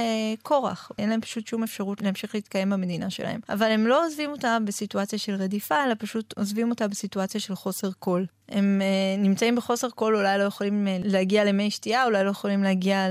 כורח, 0.42 0.90
אין 0.98 1.10
להם 1.10 1.20
פשוט 1.20 1.46
שום 1.46 1.62
אפשרות 1.62 2.02
להמשיך 2.02 2.34
להתקיים 2.34 2.70
במדינה 2.70 3.10
שלהם. 3.10 3.40
אבל 3.48 3.66
הם 3.70 3.86
לא 3.86 4.06
עוזבים 4.06 4.30
אותה 4.30 4.58
בסיטואציה 4.64 5.18
של 5.18 5.34
רדיפה, 5.34 5.84
אלא 5.84 5.94
פשוט 5.98 6.38
עוזבים 6.38 6.70
אותה 6.70 6.88
בסיטואציה 6.88 7.40
של 7.40 7.54
חוסר 7.54 7.92
קול. 7.92 8.26
הם 8.48 8.80
uh, 8.80 9.20
נמצאים 9.22 9.56
בחוסר 9.56 9.90
קול, 9.90 10.16
אולי 10.16 10.38
לא 10.38 10.44
יכולים 10.44 10.86
uh, 10.86 11.08
להגיע 11.08 11.44
למי 11.44 11.70
שתייה, 11.70 12.04
אולי 12.04 12.24
לא 12.24 12.30
יכולים 12.30 12.62
להגיע 12.62 13.06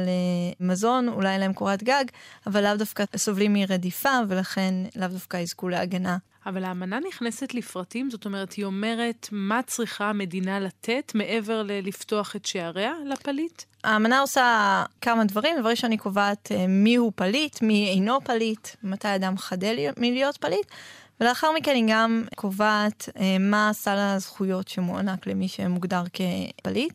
למזון, 0.59 1.07
אולי 1.07 1.29
אין 1.29 1.39
להם 1.39 1.53
קורת 1.53 1.83
גג, 1.83 2.05
אבל 2.47 2.63
לאו 2.63 2.77
דווקא 2.77 3.03
סובלים 3.15 3.53
מרדיפה, 3.53 4.19
ולכן 4.27 4.73
לאו 4.95 5.07
דווקא 5.07 5.37
יזכו 5.37 5.69
להגנה. 5.69 6.17
אבל 6.45 6.63
האמנה 6.63 6.99
נכנסת 7.07 7.53
לפרטים, 7.53 8.09
זאת 8.09 8.25
אומרת, 8.25 8.53
היא 8.53 8.65
אומרת 8.65 9.29
מה 9.31 9.61
צריכה 9.67 10.09
המדינה 10.09 10.59
לתת 10.59 11.11
מעבר 11.15 11.63
ללפתוח 11.63 12.35
את 12.35 12.45
שעריה 12.45 12.93
לפליט? 13.05 13.63
האמנה 13.83 14.19
עושה 14.19 14.83
כמה 15.01 15.25
דברים. 15.25 15.59
דבר 15.59 15.69
ראשון, 15.69 15.91
היא 15.91 15.99
קובעת 15.99 16.51
מי 16.67 16.95
הוא 16.95 17.11
פליט, 17.15 17.61
מי 17.61 17.89
אינו 17.89 18.21
פליט, 18.21 18.67
מתי 18.83 19.15
אדם 19.15 19.37
חדל 19.37 19.75
מלהיות 19.97 20.37
פליט. 20.37 20.65
ולאחר 21.21 21.51
מכן 21.51 21.75
היא 21.75 21.85
גם 21.87 22.23
קובעת 22.35 23.09
אה, 23.19 23.37
מה 23.39 23.69
סל 23.73 23.97
הזכויות 23.97 24.67
שמוענק 24.67 25.27
למי 25.27 25.47
שמוגדר 25.47 26.03
כפליט. 26.13 26.93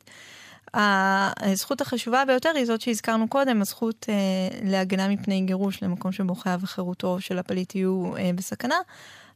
הזכות 0.75 1.81
החשובה 1.81 2.25
ביותר 2.25 2.51
היא 2.55 2.65
זאת 2.65 2.81
שהזכרנו 2.81 3.29
קודם, 3.29 3.61
הזכות 3.61 4.07
אה, 4.09 4.15
להגנה 4.63 5.09
מפני 5.09 5.41
גירוש 5.41 5.83
למקום 5.83 6.13
שבו 6.13 6.35
חייו 6.35 6.61
וחירותו 6.63 7.21
של 7.21 7.39
הפליט 7.39 7.75
יהיו 7.75 8.17
אה, 8.17 8.31
בסכנה. 8.35 8.77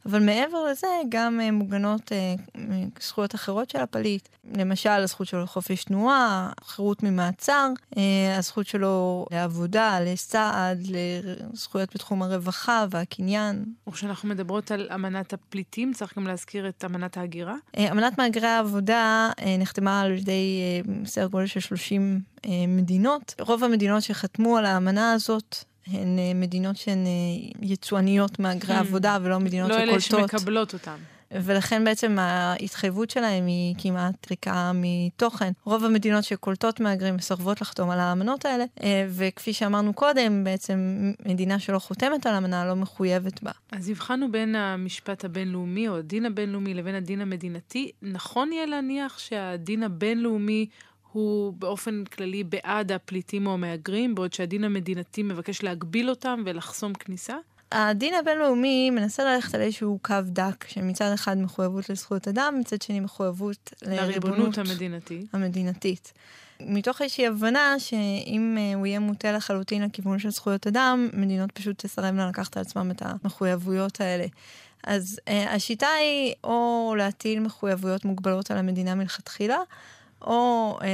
אבל 0.07 0.23
מעבר 0.25 0.65
לזה, 0.71 0.87
גם 1.09 1.41
אה, 1.41 1.53
מוגנות 1.53 2.13
אה, 2.13 2.61
זכויות 3.01 3.35
אחרות 3.35 3.71
של 3.71 3.79
הפליט. 3.79 4.29
למשל, 4.57 4.91
הזכות 4.91 5.27
שלו 5.27 5.43
לחופש 5.43 5.85
תנועה, 5.85 6.53
חירות 6.65 7.03
ממעצר, 7.03 7.69
uh, 7.95 7.99
הזכות 8.39 8.67
שלו 8.67 9.27
לעבודה, 9.31 10.01
לסעד, 10.01 10.83
לזכויות 10.85 11.95
בתחום 11.95 12.23
הרווחה 12.23 12.87
והקניין. 12.91 13.65
וכשאנחנו 13.89 14.29
מדברות 14.29 14.71
על 14.71 14.89
אמנת 14.95 15.33
הפליטים, 15.33 15.93
צריך 15.93 16.19
גם 16.19 16.27
להזכיר 16.27 16.69
את 16.69 16.85
אמנת 16.85 17.17
ההגירה? 17.17 17.57
אמנת 17.79 18.19
מהגרי 18.19 18.47
העבודה 18.47 19.31
נחתמה 19.59 20.01
על 20.01 20.13
ידי 20.13 20.61
סדר 21.05 21.27
גודל 21.27 21.47
של 21.47 21.61
30 21.61 22.21
uh, 22.37 22.49
מדינות. 22.69 23.35
רוב 23.41 23.65
המדינות 23.65 24.03
שחתמו 24.03 24.57
על 24.57 24.67
האמנה 24.67 25.13
הזאת 25.13 25.65
הן 25.91 26.19
אה, 26.19 26.35
מדינות 26.35 26.77
שהן 26.77 27.07
אה, 27.07 27.11
יצואניות 27.63 28.39
מהגרי 28.39 28.77
hmm. 28.77 28.81
עבודה 28.81 29.19
ולא 29.23 29.41
מדינות 29.41 29.71
לא 29.71 29.75
שקולטות. 29.75 30.13
לא 30.13 30.19
אלה 30.19 30.29
שמקבלות 30.29 30.73
אותן. 30.73 30.97
ולכן 31.33 31.85
בעצם 31.85 32.19
ההתחייבות 32.19 33.11
שלהם 33.11 33.47
היא 33.47 33.75
כמעט 33.79 34.31
ריקה 34.31 34.73
מתוכן. 34.75 35.53
רוב 35.65 35.85
המדינות 35.85 36.25
שקולטות 36.25 36.81
מהגרים 36.81 37.17
מסרבות 37.17 37.61
לחתום 37.61 37.91
על 37.91 38.01
האמנות 38.01 38.45
האלה, 38.45 38.65
אה, 38.83 39.07
וכפי 39.11 39.53
שאמרנו 39.53 39.93
קודם, 39.95 40.45
בעצם 40.45 41.13
מדינה 41.27 41.59
שלא 41.59 41.79
חותמת 41.79 42.27
על 42.27 42.35
אמנה 42.35 42.67
לא 42.67 42.77
מחויבת 42.77 43.43
בה. 43.43 43.51
אז 43.73 43.89
הבחנו 43.89 44.33
בין 44.33 44.55
המשפט 44.55 45.25
הבינלאומי 45.25 45.89
או 45.89 45.97
הדין 45.97 46.27
הבינלאומי 46.27 46.75
לבין 46.75 46.95
הדין 46.95 47.21
המדינתי. 47.21 47.91
נכון 48.03 48.53
יהיה 48.53 48.67
להניח 48.67 49.19
שהדין 49.19 49.83
הבינלאומי 49.83 50.67
הוא 51.13 51.53
באופן 51.53 52.05
כללי 52.05 52.45
בעד 52.45 52.93
הפליטים 52.93 53.47
או 53.47 53.53
המהגרים, 53.53 54.15
בעוד 54.15 54.33
שהדין 54.33 54.65
המדינתי 54.65 55.23
מבקש 55.23 55.63
להגביל 55.63 56.11
אותם 56.11 56.43
ולחסום 56.47 56.95
כניסה? 56.95 57.37
הדין 57.73 58.15
הבינלאומי 58.15 58.91
מנסה 58.91 59.25
ללכת 59.25 59.55
על 59.55 59.61
איזשהו 59.61 59.99
קו 60.03 60.15
דק, 60.25 60.65
שמצד 60.69 61.13
אחד 61.15 61.39
מחויבות 61.39 61.91
לזכויות 61.91 62.29
אדם, 62.29 62.57
מצד 62.61 62.83
שני 62.83 63.01
מחויבות 63.01 63.73
לריבונות 63.83 64.59
המדינתית. 64.59 65.27
המדינתית. 65.33 66.13
מתוך 66.61 67.03
איזושהי 67.03 67.27
הבנה 67.27 67.79
שאם 67.79 68.57
אה, 68.59 68.75
הוא 68.75 68.87
יהיה 68.87 69.01
מוטה 69.01 69.33
לחלוטין 69.33 69.83
לכיוון 69.83 70.19
של 70.19 70.31
זכויות 70.31 70.67
אדם, 70.67 71.09
מדינות 71.13 71.53
פשוט 71.53 71.85
תסרבנה 71.85 72.29
לקחת 72.29 72.57
על 72.57 72.61
עצמם 72.61 72.91
את 72.91 73.03
המחויבויות 73.05 74.01
האלה. 74.01 74.27
אז 74.85 75.21
uh, 75.27 75.33
השיטה 75.51 75.87
היא 75.87 76.35
או 76.45 76.95
להטיל 76.99 77.41
מחויבויות 77.41 78.05
מוגבלות 78.05 78.51
על 78.51 78.59
המדינה 78.59 78.95
מלכתחילה, 78.95 79.59
או 80.23 80.79
אה, 80.83 80.89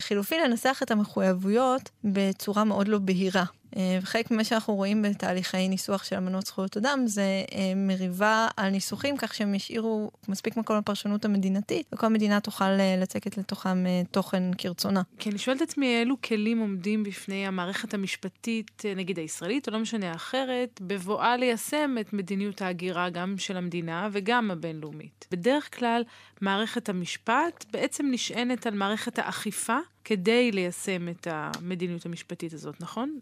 לחילופין 0.00 0.42
לנסח 0.42 0.80
את 0.82 0.90
המחויבויות 0.90 1.90
בצורה 2.04 2.64
מאוד 2.64 2.88
לא 2.88 2.98
בהירה. 2.98 3.44
אה, 3.76 3.98
וחלק 4.02 4.30
ממה 4.30 4.44
שאנחנו 4.44 4.74
רואים 4.74 5.02
בתהליכי 5.02 5.68
ניסוח 5.68 6.04
של 6.04 6.16
אמנות 6.16 6.46
זכויות 6.46 6.76
אדם 6.76 7.02
זה 7.06 7.44
אה, 7.54 7.72
מריבה 7.76 8.48
על 8.56 8.70
ניסוחים 8.70 9.16
כך 9.16 9.34
שהם 9.34 9.54
ישאירו 9.54 10.10
מספיק 10.28 10.56
מקום 10.56 10.78
לפרשנות 10.78 11.24
המדינתית, 11.24 11.86
וכל 11.92 12.08
מדינה 12.08 12.40
תוכל 12.40 12.64
אה, 12.64 12.96
לצקת 13.00 13.38
לתוכם 13.38 13.84
תוכן 14.10 14.42
כרצונה. 14.58 15.02
כי 15.18 15.30
אני 15.30 15.38
שואלת 15.38 15.62
את 15.62 15.68
עצמי 15.68 16.00
אילו 16.00 16.16
כלים 16.24 16.58
עומדים 16.58 17.04
בפני 17.04 17.46
המערכת 17.46 17.94
המשפטית, 17.94 18.82
נגיד 18.96 19.18
הישראלית 19.18 19.68
או 19.68 19.72
לא 19.72 19.78
משנה 19.78 20.14
אחרת, 20.14 20.80
בבואה 20.80 21.36
ליישם 21.36 21.94
את 22.00 22.12
מדיניות 22.12 22.62
ההגירה 22.62 23.10
גם 23.10 23.34
של 23.38 23.56
המדינה 23.56 24.08
וגם 24.12 24.50
הבינלאומית. 24.50 25.26
בדרך 25.30 25.78
כלל 25.78 26.02
מערכת 26.40 26.88
המשפט 26.88 27.64
בעצם 27.72 28.06
נשענת 28.10 28.66
על 28.66 28.74
מערכת 28.74 29.18
האכיפה 29.18 29.78
כדי 30.04 30.52
ליישם 30.52 31.08
את 31.08 31.26
המדיניות 31.30 32.06
המשפטית 32.06 32.52
הזאת, 32.52 32.80
נכון? 32.80 33.18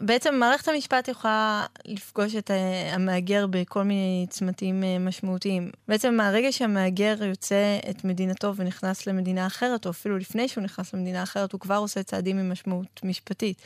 בעצם 0.00 0.34
מערכת 0.34 0.68
המשפט 0.68 1.08
יכולה 1.08 1.66
לפגוש 1.84 2.36
את 2.36 2.50
המהגר 2.92 3.46
בכל 3.50 3.82
מיני 3.82 4.26
צמתים 4.30 4.84
אה, 4.84 4.98
משמעותיים. 4.98 5.70
בעצם 5.88 6.14
מהרגע 6.14 6.52
שהמהגר 6.52 7.24
יוצא 7.24 7.78
את 7.90 8.04
מדינתו 8.04 8.56
ונכנס 8.56 9.06
למדינה 9.06 9.46
אחרת, 9.46 9.86
או 9.86 9.90
אפילו 9.90 10.18
לפני 10.18 10.48
שהוא 10.48 10.64
נכנס 10.64 10.94
למדינה 10.94 11.22
אחרת, 11.22 11.52
הוא 11.52 11.60
כבר 11.60 11.76
עושה 11.76 12.02
צעדים 12.02 12.38
עם 12.38 12.52
משמעות 12.52 13.00
משפטית. 13.04 13.62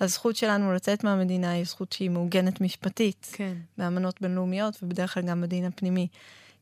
הזכות 0.00 0.36
שלנו 0.36 0.72
לצאת 0.72 1.04
מהמדינה 1.04 1.50
היא 1.50 1.64
זכות 1.64 1.92
שהיא 1.92 2.10
מעוגנת 2.10 2.60
משפטית. 2.60 3.28
כן. 3.32 3.54
באמנות 3.78 4.20
בינלאומיות 4.20 4.78
ובדרך 4.82 5.14
כלל 5.14 5.22
גם 5.22 5.40
בדין 5.40 5.64
הפנימי. 5.64 6.08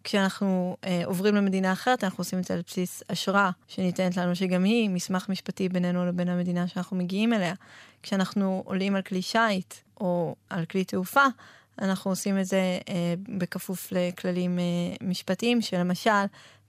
כשאנחנו 0.04 0.76
אה, 0.84 1.02
עוברים 1.04 1.34
למדינה 1.34 1.72
אחרת, 1.72 2.04
אנחנו 2.04 2.20
עושים 2.20 2.38
את 2.38 2.44
זה 2.44 2.54
על 2.54 2.62
בסיס 2.66 3.02
אשרה 3.08 3.50
שניתנת 3.68 4.16
לנו, 4.16 4.36
שגם 4.36 4.64
היא 4.64 4.90
מסמך 4.90 5.28
משפטי 5.28 5.68
בינינו 5.68 6.06
לבין 6.06 6.28
המדינה 6.28 6.68
שאנחנו 6.68 6.96
מגיעים 6.96 7.32
אליה. 7.32 7.54
כשאנחנו 8.02 8.62
עולים 8.66 8.96
על 8.96 9.02
כלי 9.02 9.22
שיט 9.22 9.74
או 10.00 10.34
על 10.50 10.64
כלי 10.64 10.84
תעופה, 10.84 11.24
אנחנו 11.78 12.10
עושים 12.10 12.38
את 12.38 12.46
זה 12.46 12.78
אה, 12.88 13.14
בכפוף 13.28 13.92
לכללים 13.92 14.58
אה, 14.58 14.64
משפטיים, 15.08 15.62
שלמשל 15.62 16.10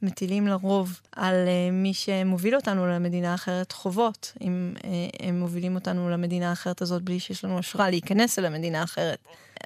מטילים 0.03 0.47
לרוב 0.47 0.99
על 1.11 1.35
אה, 1.35 1.71
מי 1.71 1.93
שמוביל 1.93 2.55
אותנו 2.55 2.87
למדינה 2.87 3.31
האחרת 3.31 3.71
חובות, 3.71 4.33
אם 4.41 4.73
אה, 4.83 5.27
הם 5.27 5.39
מובילים 5.39 5.75
אותנו 5.75 6.09
למדינה 6.09 6.49
האחרת 6.49 6.81
הזאת 6.81 7.01
בלי 7.01 7.19
שיש 7.19 7.45
לנו 7.45 7.59
אשרה 7.59 7.89
להיכנס 7.89 8.39
אל 8.39 8.45
המדינה 8.45 8.81
האחרת. 8.81 9.19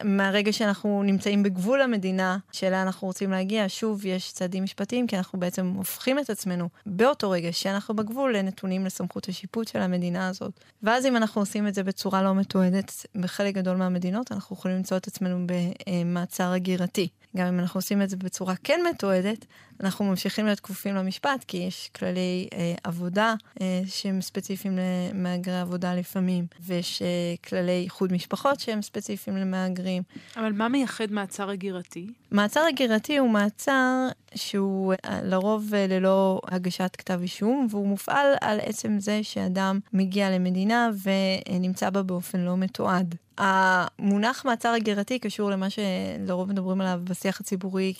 מהרגע 0.04 0.54
שאנחנו 0.54 1.04
נמצאים 1.04 1.44
בגבול 1.44 1.82
המדינה 1.82 2.38
שאליה 2.52 2.82
אנחנו 2.82 3.08
רוצים 3.08 3.32
להגיע, 3.32 3.66
שוב 3.68 4.06
יש 4.06 4.32
צעדים 4.32 4.64
משפטיים, 4.64 5.08
כי 5.08 5.18
אנחנו 5.18 5.40
בעצם 5.40 5.74
הופכים 5.78 6.20
את 6.20 6.30
עצמנו 6.30 6.70
באותו 6.86 7.30
רגע 7.30 7.52
שאנחנו 7.52 7.96
בגבול 7.96 8.38
לנתונים 8.38 8.86
לסמכות 8.86 9.30
השיפוט 9.30 9.68
של 9.68 9.80
המדינה 9.80 10.28
הזאת. 10.28 10.52
ואז 10.84 11.06
אם 11.06 11.18
אנחנו 11.18 11.42
עושים 11.42 11.68
את 11.68 11.74
זה 11.74 11.84
בצורה 11.84 12.24
לא 12.24 12.36
מתועדת 12.36 13.06
בחלק 13.16 13.56
גדול 13.56 13.78
מהמדינות, 13.78 14.32
אנחנו 14.32 14.56
יכולים 14.56 14.78
למצוא 14.78 14.98
את 14.98 15.08
עצמנו 15.08 15.48
במעצר 15.48 16.52
הגירתי. 16.52 17.08
גם 17.36 17.48
אם 17.48 17.60
אנחנו 17.60 17.78
עושים 17.78 18.02
את 18.02 18.10
זה 18.10 18.18
בצורה 18.18 18.56
כן 18.64 18.80
מתועדת, 18.90 19.46
אנחנו 19.84 20.06
ממשיכים 20.06 20.46
להיות 20.46 20.60
כפופים 20.60 20.96
למשפט, 20.96 21.44
כי 21.48 21.58
יש 21.58 21.90
כללי 21.96 22.48
אה, 22.54 22.74
עבודה 22.84 23.36
אה, 23.62 23.82
שהם 23.88 24.22
ספציפיים 24.22 24.78
למהגרי 24.78 25.60
עבודה 25.60 25.96
לפעמים, 25.96 26.46
ויש 26.60 27.02
אה, 27.02 27.08
כללי 27.50 27.82
איחוד 27.84 28.14
משפחות 28.14 28.60
שהם 28.60 28.82
ספציפיים 28.82 29.38
למהגרים. 29.38 30.04
אבל 30.36 30.52
מה 30.52 30.68
מייחד 30.68 31.12
מעצר 31.12 31.50
הגירתי? 31.50 32.08
מעצר 32.32 32.62
הגירתי 32.70 33.18
הוא 33.18 33.30
מעצר 33.30 34.08
שהוא 34.36 34.94
אה, 35.06 35.22
לרוב 35.24 35.74
אה, 35.74 35.88
ללא 35.88 36.42
הגשת 36.48 36.96
כתב 36.98 37.20
אישום, 37.22 37.68
והוא 37.70 37.88
מופעל 37.88 38.28
על 38.42 38.60
עצם 38.62 39.00
זה 39.00 39.24
שאדם 39.24 39.80
מגיע 39.94 40.30
למדינה 40.30 40.90
ונמצא 41.04 41.90
בה 41.90 42.04
באופן 42.04 42.40
לא 42.40 42.58
מתועד. 42.58 43.16
המונח 43.38 44.46
מעצר 44.46 44.70
הגירתי 44.70 45.20
קשור 45.20 45.52
למה 45.52 45.68
שלרוב 45.70 46.50
מדברים 46.50 46.82
עליו 46.82 47.02
בשיח 47.04 47.40
הציבורי, 47.40 47.94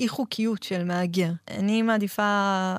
אי 0.00 0.08
חוקיות 0.08 0.62
של 0.62 0.84
מהגר. 0.84 1.30
אני 1.50 1.82
מעדיפה 1.82 2.22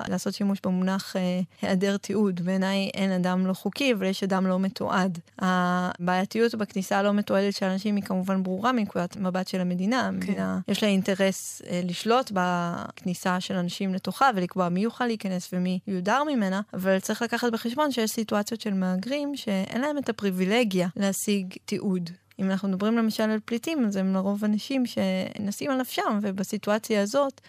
לעשות 0.08 0.34
שימוש 0.34 0.58
במונח 0.64 1.16
אה, 1.16 1.40
היעדר 1.62 1.96
תיעוד. 1.96 2.40
בעיניי 2.40 2.90
אין 2.94 3.12
אדם 3.12 3.46
לא 3.46 3.52
חוקי, 3.52 3.92
אבל 3.92 4.06
יש 4.06 4.22
אדם 4.22 4.46
לא 4.46 4.58
מתועד. 4.58 5.18
הבעייתיות 5.38 6.54
בכניסה 6.54 6.98
הלא 6.98 7.12
מתועדת 7.12 7.54
של 7.54 7.66
אנשים 7.66 7.96
היא 7.96 8.04
כמובן 8.04 8.42
ברורה 8.42 8.72
מנקודת 8.72 9.16
מבט 9.16 9.48
של 9.48 9.60
המדינה. 9.60 10.00
המדינה, 10.00 10.58
כן. 10.66 10.72
יש 10.72 10.82
לה 10.82 10.88
אינטרס 10.88 11.62
אה, 11.66 11.80
לשלוט 11.84 12.32
בכניסה 12.34 13.40
של 13.40 13.54
אנשים 13.54 13.94
לתוכה 13.94 14.30
ולקבוע 14.34 14.68
מי 14.68 14.80
יוכל 14.80 15.06
להיכנס 15.06 15.50
ומי 15.52 15.78
יודר 15.86 16.22
ממנה, 16.24 16.60
אבל 16.74 16.98
צריך 16.98 17.22
לקחת 17.22 17.52
בחשבון 17.52 17.92
שיש 17.92 18.10
סיטואציות 18.10 18.60
של 18.60 18.74
מהגרים 18.74 19.36
שאין 19.36 19.80
להם 19.80 19.98
את 19.98 20.08
הפריבילגיה 20.08 20.88
להשיג 20.96 21.54
תיעוד. 21.64 21.99
אם 22.40 22.50
אנחנו 22.50 22.68
מדברים 22.68 22.98
למשל 22.98 23.22
על 23.22 23.38
פליטים, 23.44 23.84
אז 23.86 23.96
הם 23.96 24.14
לרוב 24.14 24.44
אנשים 24.44 24.86
שנסים 24.86 25.70
על 25.70 25.76
נפשם, 25.76 26.18
ובסיטואציה 26.22 27.02
הזאת 27.02 27.40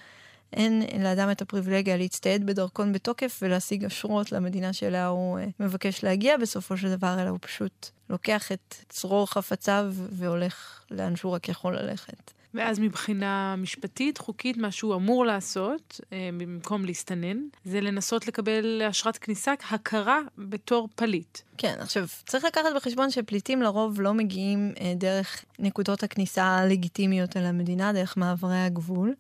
אין 0.53 0.83
לאדם 1.03 1.31
את 1.31 1.41
הפריבילגיה 1.41 1.97
להצטייד 1.97 2.45
בדרכון 2.45 2.93
בתוקף 2.93 3.39
ולהשיג 3.41 3.85
אשרות 3.85 4.31
למדינה 4.31 4.73
שאליה 4.73 5.07
הוא 5.07 5.39
אה, 5.39 5.45
מבקש 5.59 6.03
להגיע 6.03 6.37
בסופו 6.37 6.77
של 6.77 6.95
דבר, 6.95 7.21
אלא 7.21 7.29
הוא 7.29 7.39
פשוט 7.41 7.89
לוקח 8.09 8.51
את 8.51 8.75
צרור 8.89 9.27
חפציו 9.31 9.93
והולך 10.11 10.83
לאן 10.91 11.15
שהוא 11.15 11.31
רק 11.31 11.49
יכול 11.49 11.77
ללכת. 11.77 12.31
ואז 12.53 12.79
מבחינה 12.79 13.55
משפטית, 13.57 14.17
חוקית, 14.17 14.57
מה 14.57 14.71
שהוא 14.71 14.95
אמור 14.95 15.25
לעשות, 15.25 16.01
אה, 16.13 16.29
במקום 16.37 16.85
להסתנן, 16.85 17.37
זה 17.65 17.81
לנסות 17.81 18.27
לקבל 18.27 18.81
אשרת 18.89 19.17
כניסה, 19.17 19.53
הכרה 19.69 20.19
בתור 20.37 20.89
פליט. 20.95 21.37
כן, 21.57 21.75
עכשיו, 21.79 22.07
צריך 22.25 22.43
לקחת 22.45 22.69
בחשבון 22.75 23.11
שפליטים 23.11 23.61
לרוב 23.61 24.01
לא 24.01 24.13
מגיעים 24.13 24.73
אה, 24.79 24.93
דרך 24.95 25.45
נקודות 25.59 26.03
הכניסה 26.03 26.43
הלגיטימיות 26.43 27.37
אל 27.37 27.45
המדינה, 27.45 27.93
דרך 27.93 28.17
מעברי 28.17 28.61
הגבול. 28.63 29.13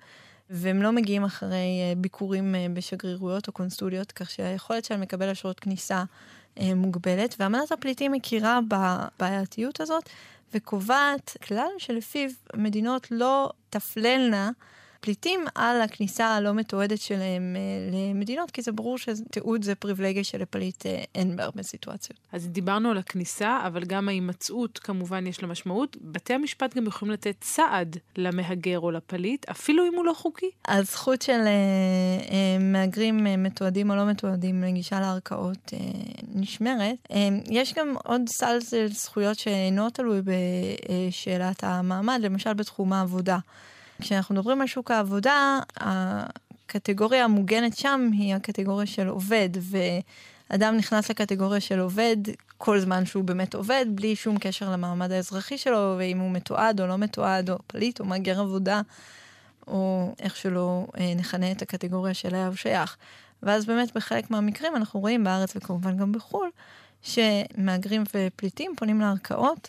והם 0.53 0.81
לא 0.81 0.91
מגיעים 0.91 1.23
אחרי 1.23 1.57
אה, 1.57 1.93
ביקורים 1.97 2.55
בשגרירויות 2.73 3.47
או 3.47 3.53
קונסוליות, 3.53 4.11
כך 4.11 4.29
שהיכולת 4.29 4.85
שלהם 4.85 5.01
לקבל 5.01 5.29
אשרות 5.29 5.59
כניסה 5.59 6.03
מוגבלת, 6.75 7.35
ואמנת 7.39 7.71
הפליטים 7.71 8.11
מכירה 8.11 8.59
בבעייתיות 8.67 9.81
הזאת, 9.81 10.09
וקובעת 10.53 11.37
כלל 11.47 11.69
שלפיו 11.77 12.29
מדינות 12.55 13.07
לא 13.11 13.51
תפללנה 13.69 14.51
פליטים 15.01 15.45
על 15.55 15.81
הכניסה 15.81 16.25
הלא 16.25 16.53
מתועדת 16.53 17.01
שלהם 17.01 17.55
אה, 17.55 18.11
למדינות, 18.11 18.51
כי 18.51 18.61
זה 18.61 18.71
ברור 18.71 18.97
שתיעוד 18.97 19.63
זה 19.63 19.75
פריבילגיה 19.75 20.23
שלפליט 20.23 20.85
אה, 20.85 21.03
אין 21.15 21.35
בהרבה 21.35 21.63
סיטואציות. 21.63 22.19
אז 22.31 22.47
דיברנו 22.47 22.91
על 22.91 22.97
הכניסה, 22.97 23.59
אבל 23.67 23.83
גם 23.83 24.07
ההימצאות 24.07 24.79
כמובן 24.79 25.27
יש 25.27 25.41
לה 25.41 25.47
משמעות. 25.47 25.97
בתי 26.01 26.33
המשפט 26.33 26.75
גם 26.75 26.87
יכולים 26.87 27.13
לתת 27.13 27.35
סעד 27.43 27.97
למהגר 28.17 28.79
או 28.79 28.91
לפליט, 28.91 29.49
אפילו 29.49 29.87
אם 29.87 29.95
הוא 29.95 30.05
לא 30.05 30.13
חוקי. 30.13 30.49
הזכות 30.67 31.21
של 31.21 31.41
אה, 31.45 32.57
מהגרים 32.59 33.43
מתועדים 33.43 33.89
או 33.89 33.95
לא 33.95 34.05
מתועדים 34.05 34.63
לגישה 34.63 34.99
לערכאות 34.99 35.73
נשמרת. 36.33 37.07
יש 37.49 37.73
גם 37.73 37.95
עוד 38.03 38.21
סל 38.29 38.59
של 38.69 38.87
זכויות 38.87 39.39
שאינו 39.39 39.89
תלוי 39.89 40.21
בשאלת 40.21 41.63
המעמד, 41.63 42.19
למשל 42.23 42.53
בתחום 42.53 42.93
העבודה. 42.93 43.37
כשאנחנו 44.01 44.35
מדברים 44.35 44.61
על 44.61 44.67
שוק 44.67 44.91
העבודה, 44.91 45.59
הקטגוריה 45.77 47.23
המוגנת 47.23 47.77
שם 47.77 48.09
היא 48.13 48.35
הקטגוריה 48.35 48.87
של 48.87 49.07
עובד, 49.07 49.49
ואדם 50.49 50.77
נכנס 50.77 51.09
לקטגוריה 51.09 51.59
של 51.59 51.79
עובד 51.79 52.17
כל 52.57 52.79
זמן 52.79 53.05
שהוא 53.05 53.23
באמת 53.23 53.55
עובד, 53.55 53.85
בלי 53.89 54.15
שום 54.15 54.37
קשר 54.39 54.71
למעמד 54.71 55.11
האזרחי 55.11 55.57
שלו, 55.57 55.95
ואם 55.97 56.19
הוא 56.19 56.31
מתועד 56.31 56.81
או 56.81 56.87
לא 56.87 56.97
מתועד, 56.97 57.49
או 57.49 57.57
פליט 57.67 57.99
או 57.99 58.05
מהגר 58.05 58.39
עבודה, 58.39 58.81
או 59.67 60.13
איך 60.19 60.35
שלא 60.35 60.87
אה, 60.97 61.13
נכנה 61.15 61.51
את 61.51 61.61
הקטגוריה 61.61 62.13
שאליה 62.13 62.47
הוא 62.47 62.55
שייך. 62.55 62.97
ואז 63.43 63.65
באמת 63.65 63.95
בחלק 63.95 64.31
מהמקרים 64.31 64.75
אנחנו 64.75 64.99
רואים 64.99 65.23
בארץ 65.23 65.55
וכמובן 65.55 65.97
גם 65.97 66.11
בחו"ל, 66.11 66.49
שמהגרים 67.01 68.03
ופליטים 68.15 68.73
פונים 68.77 69.01
לערכאות. 69.01 69.67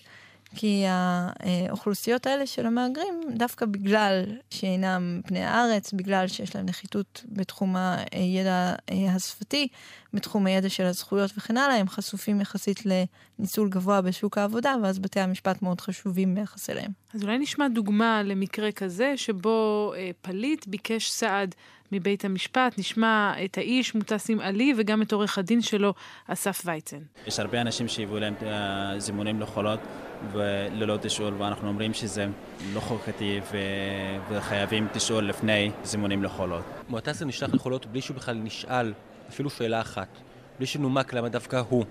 כי 0.54 0.84
האוכלוסיות 0.88 2.26
האלה 2.26 2.46
של 2.46 2.66
המהגרים, 2.66 3.20
דווקא 3.34 3.66
בגלל 3.66 4.24
שאינם 4.50 5.20
בני 5.26 5.44
הארץ, 5.44 5.92
בגלל 5.92 6.28
שיש 6.28 6.56
להם 6.56 6.66
נחיתות 6.66 7.24
בתחום 7.28 7.76
הידע 8.12 8.74
השפתי, 9.16 9.68
בתחום 10.14 10.46
הידע 10.46 10.68
של 10.68 10.84
הזכויות 10.84 11.30
וכן 11.36 11.56
הלאה, 11.56 11.76
הם 11.76 11.88
חשופים 11.88 12.40
יחסית 12.40 12.82
לניצול 12.86 13.68
גבוה 13.68 14.00
בשוק 14.00 14.38
העבודה, 14.38 14.74
ואז 14.82 14.98
בתי 14.98 15.20
המשפט 15.20 15.62
מאוד 15.62 15.80
חשובים 15.80 16.34
ביחס 16.34 16.70
אליהם. 16.70 16.90
אז 17.14 17.22
אולי 17.22 17.38
נשמע 17.38 17.68
דוגמה 17.68 18.22
למקרה 18.22 18.72
כזה, 18.72 19.12
שבו 19.16 19.92
אה, 19.96 20.10
פליט 20.22 20.66
ביקש 20.66 21.10
סעד 21.10 21.54
מבית 21.92 22.24
המשפט, 22.24 22.78
נשמע 22.78 23.32
את 23.44 23.58
האיש 23.58 23.94
מוטסים 23.94 24.40
עלי 24.40 24.74
וגם 24.76 25.02
את 25.02 25.12
עורך 25.12 25.38
הדין 25.38 25.62
שלו, 25.62 25.94
אסף 26.28 26.62
וייצן. 26.64 27.00
יש 27.26 27.40
הרבה 27.40 27.60
אנשים 27.60 27.88
שהביאו 27.88 28.18
להם 28.18 28.34
אה, 28.42 28.94
זימונים 28.98 29.40
לחולות 29.40 29.80
וללא 30.32 30.96
תשאול, 31.02 31.34
ואנחנו 31.38 31.68
אומרים 31.68 31.94
שזה 31.94 32.26
לא 32.74 32.80
חוקתי 32.80 33.40
ו... 33.52 33.56
וחייבים 34.30 34.88
תשאול 34.92 35.28
לפני 35.28 35.70
זימונים 35.84 36.22
לחולות. 36.22 36.64
מועטסים 36.88 37.28
נשלח 37.28 37.54
לחולות 37.54 37.86
בלי 37.86 38.00
שהוא 38.00 38.16
בכלל 38.16 38.36
נשאל 38.36 38.92
אפילו 39.28 39.50
שאלה 39.50 39.80
אחת, 39.80 40.08
בלי 40.58 40.66
שנומק 40.66 41.12
למה 41.12 41.28
דווקא 41.28 41.62
הוא. 41.68 41.84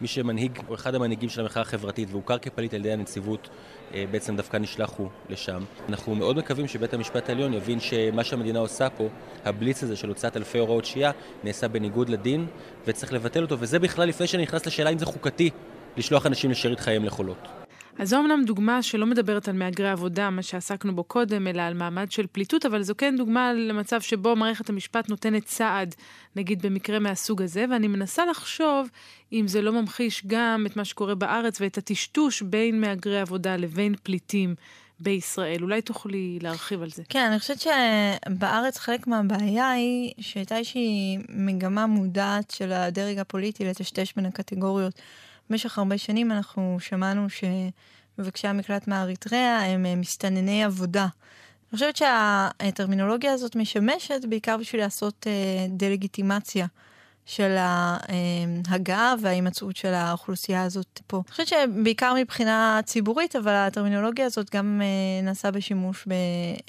מי 0.00 0.08
שמנהיג, 0.08 0.58
או 0.68 0.74
אחד 0.74 0.94
המנהיגים 0.94 1.28
של 1.28 1.40
המחאה 1.40 1.62
החברתית 1.62 2.08
והוכר 2.10 2.38
כפליט 2.38 2.74
על 2.74 2.80
ידי 2.80 2.92
הנציבות, 2.92 3.48
אה, 3.94 4.04
בעצם 4.10 4.36
דווקא 4.36 4.56
נשלח 4.56 4.92
הוא 4.96 5.08
לשם. 5.30 5.64
אנחנו 5.88 6.14
מאוד 6.14 6.36
מקווים 6.36 6.68
שבית 6.68 6.94
המשפט 6.94 7.28
העליון 7.28 7.54
יבין 7.54 7.80
שמה 7.80 8.24
שהמדינה 8.24 8.58
עושה 8.58 8.90
פה, 8.90 9.08
הבליץ 9.44 9.82
הזה 9.82 9.96
של 9.96 10.08
הוצאת 10.08 10.36
אלפי 10.36 10.58
הוראות 10.58 10.84
שהייה, 10.84 11.10
נעשה 11.44 11.68
בניגוד 11.68 12.08
לדין, 12.08 12.46
וצריך 12.86 13.12
לבטל 13.12 13.42
אותו, 13.42 13.56
וזה 13.58 13.78
בכלל 13.78 14.08
לפני 14.08 14.26
שאני 14.26 14.42
נכנס 14.42 14.66
לשאלה 14.66 14.90
אם 14.90 14.98
זה 14.98 15.06
חוקתי 15.06 15.50
לשלוח 15.96 16.26
אנשים 16.26 16.50
לשארית 16.50 16.80
חייהם 16.80 17.04
לחולות. 17.04 17.63
אז 17.98 18.08
זו 18.08 18.20
אמנם 18.20 18.44
דוגמה 18.44 18.82
שלא 18.82 19.06
מדברת 19.06 19.48
על 19.48 19.56
מהגרי 19.56 19.90
עבודה, 19.90 20.30
מה 20.30 20.42
שעסקנו 20.42 20.96
בו 20.96 21.04
קודם, 21.04 21.46
אלא 21.46 21.62
על 21.62 21.74
מעמד 21.74 22.12
של 22.12 22.26
פליטות, 22.32 22.66
אבל 22.66 22.82
זו 22.82 22.94
כן 22.98 23.14
דוגמה 23.18 23.52
למצב 23.52 24.00
שבו 24.00 24.36
מערכת 24.36 24.68
המשפט 24.68 25.08
נותנת 25.08 25.48
סעד, 25.48 25.94
נגיד 26.36 26.62
במקרה 26.62 26.98
מהסוג 26.98 27.42
הזה, 27.42 27.64
ואני 27.70 27.88
מנסה 27.88 28.26
לחשוב 28.26 28.88
אם 29.32 29.48
זה 29.48 29.62
לא 29.62 29.72
ממחיש 29.72 30.22
גם 30.26 30.66
את 30.66 30.76
מה 30.76 30.84
שקורה 30.84 31.14
בארץ 31.14 31.60
ואת 31.60 31.78
הטשטוש 31.78 32.42
בין 32.42 32.80
מהגרי 32.80 33.20
עבודה 33.20 33.56
לבין 33.56 33.94
פליטים. 34.02 34.54
בישראל. 35.00 35.62
אולי 35.62 35.82
תוכלי 35.82 36.38
להרחיב 36.42 36.82
על 36.82 36.90
זה. 36.90 37.02
כן, 37.08 37.26
אני 37.30 37.38
חושבת 37.38 37.60
שבארץ 37.60 38.78
חלק 38.78 39.06
מהבעיה 39.06 39.70
היא 39.70 40.12
שהייתה 40.20 40.56
איזושהי 40.56 41.18
מגמה 41.28 41.86
מודעת 41.86 42.50
של 42.50 42.72
הדרג 42.72 43.18
הפוליטי 43.18 43.64
לטשטש 43.64 44.12
בין 44.16 44.26
הקטגוריות. 44.26 45.00
במשך 45.50 45.78
הרבה 45.78 45.98
שנים 45.98 46.32
אנחנו 46.32 46.76
שמענו 46.80 47.26
שמבקשי 48.18 48.48
המקלט 48.48 48.88
מאריתריאה 48.88 49.64
הם 49.64 49.86
אה, 49.86 49.96
מסתנני 49.96 50.64
עבודה. 50.64 51.02
אני 51.02 51.78
חושבת 51.78 51.96
שהטרמינולוגיה 51.96 53.32
הזאת 53.32 53.56
משמשת 53.56 54.24
בעיקר 54.28 54.56
בשביל 54.56 54.80
לעשות 54.80 55.26
אה, 55.26 55.66
דה-לגיטימציה 55.68 56.66
של 57.26 57.56
ההגעה 57.58 59.14
וההימצאות 59.20 59.76
של 59.76 59.94
האוכלוסייה 59.94 60.62
הזאת 60.62 61.00
פה. 61.06 61.16
אני 61.16 61.30
חושבת 61.30 61.48
שבעיקר 61.48 62.14
מבחינה 62.18 62.80
ציבורית, 62.84 63.36
אבל 63.36 63.52
הטרמינולוגיה 63.52 64.26
הזאת 64.26 64.54
גם 64.54 64.80
אה, 64.84 65.22
נעשה 65.22 65.50
בשימוש 65.50 66.08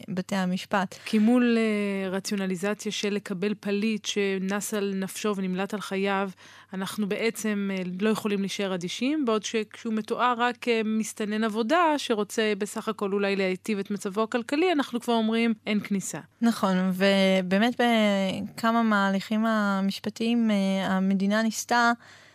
בבתי 0.07 0.35
המשפט. 0.35 0.95
כי 1.05 1.19
מול 1.19 1.57
אה, 1.57 2.09
רציונליזציה 2.09 2.91
של 2.91 3.13
לקבל 3.13 3.53
פליט 3.59 4.05
שנס 4.05 4.73
על 4.73 4.93
נפשו 4.95 5.35
ונמלט 5.35 5.73
על 5.73 5.81
חייו, 5.81 6.29
אנחנו 6.73 7.09
בעצם 7.09 7.71
אה, 7.73 7.83
לא 8.01 8.09
יכולים 8.09 8.39
להישאר 8.39 8.75
אדישים, 8.75 9.25
בעוד 9.25 9.43
שכשהוא 9.43 9.93
מתואר 9.93 10.35
רק 10.37 10.55
כמסתנן 10.61 11.43
עבודה, 11.43 11.93
שרוצה 11.97 12.53
בסך 12.57 12.87
הכל 12.87 13.13
אולי 13.13 13.35
להיטיב 13.35 13.79
את 13.79 13.91
מצבו 13.91 14.23
הכלכלי, 14.23 14.71
אנחנו 14.71 14.99
כבר 14.99 15.13
אומרים 15.13 15.53
אין 15.67 15.79
כניסה. 15.79 16.19
נכון, 16.41 16.91
ובאמת 16.93 17.81
בכמה 17.81 18.83
מההליכים 18.83 19.45
המשפטיים 19.45 20.44
אה, 20.51 20.87
המדינה 20.87 21.41
ניסתה 21.41 21.91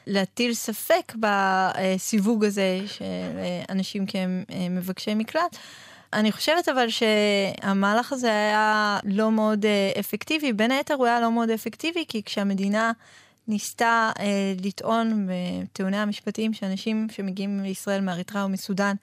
להטיל 0.06 0.54
ספק 0.54 1.12
בסיווג 1.20 2.44
הזה 2.44 2.80
של 2.86 3.04
אה, 3.04 3.62
אנשים 3.68 4.04
כמבקשי 4.06 5.14
מקלט. 5.14 5.56
אני 6.12 6.32
חושבת 6.32 6.68
אבל 6.68 6.86
שהמהלך 6.88 8.12
הזה 8.12 8.30
היה 8.30 8.98
לא 9.04 9.32
מאוד 9.32 9.64
אה, 9.64 9.92
אפקטיבי, 10.00 10.52
בין 10.52 10.70
היתר 10.70 10.94
הוא 10.94 11.06
היה 11.06 11.20
לא 11.20 11.32
מאוד 11.32 11.50
אפקטיבי, 11.50 12.04
כי 12.08 12.22
כשהמדינה 12.22 12.92
ניסתה 13.48 14.12
אה, 14.18 14.54
לטעון 14.64 15.28
בטיעוניה 15.28 16.02
המשפטיים 16.02 16.52
שאנשים 16.52 17.06
שמגיעים 17.12 17.62
לישראל 17.62 18.00
מאריתריאה 18.00 18.44
ומסודאן 18.44 18.94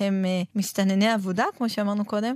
הם 0.00 0.24
אה, 0.24 0.42
מסתנני 0.54 1.08
עבודה, 1.08 1.44
כמו 1.56 1.68
שאמרנו 1.68 2.04
קודם, 2.04 2.34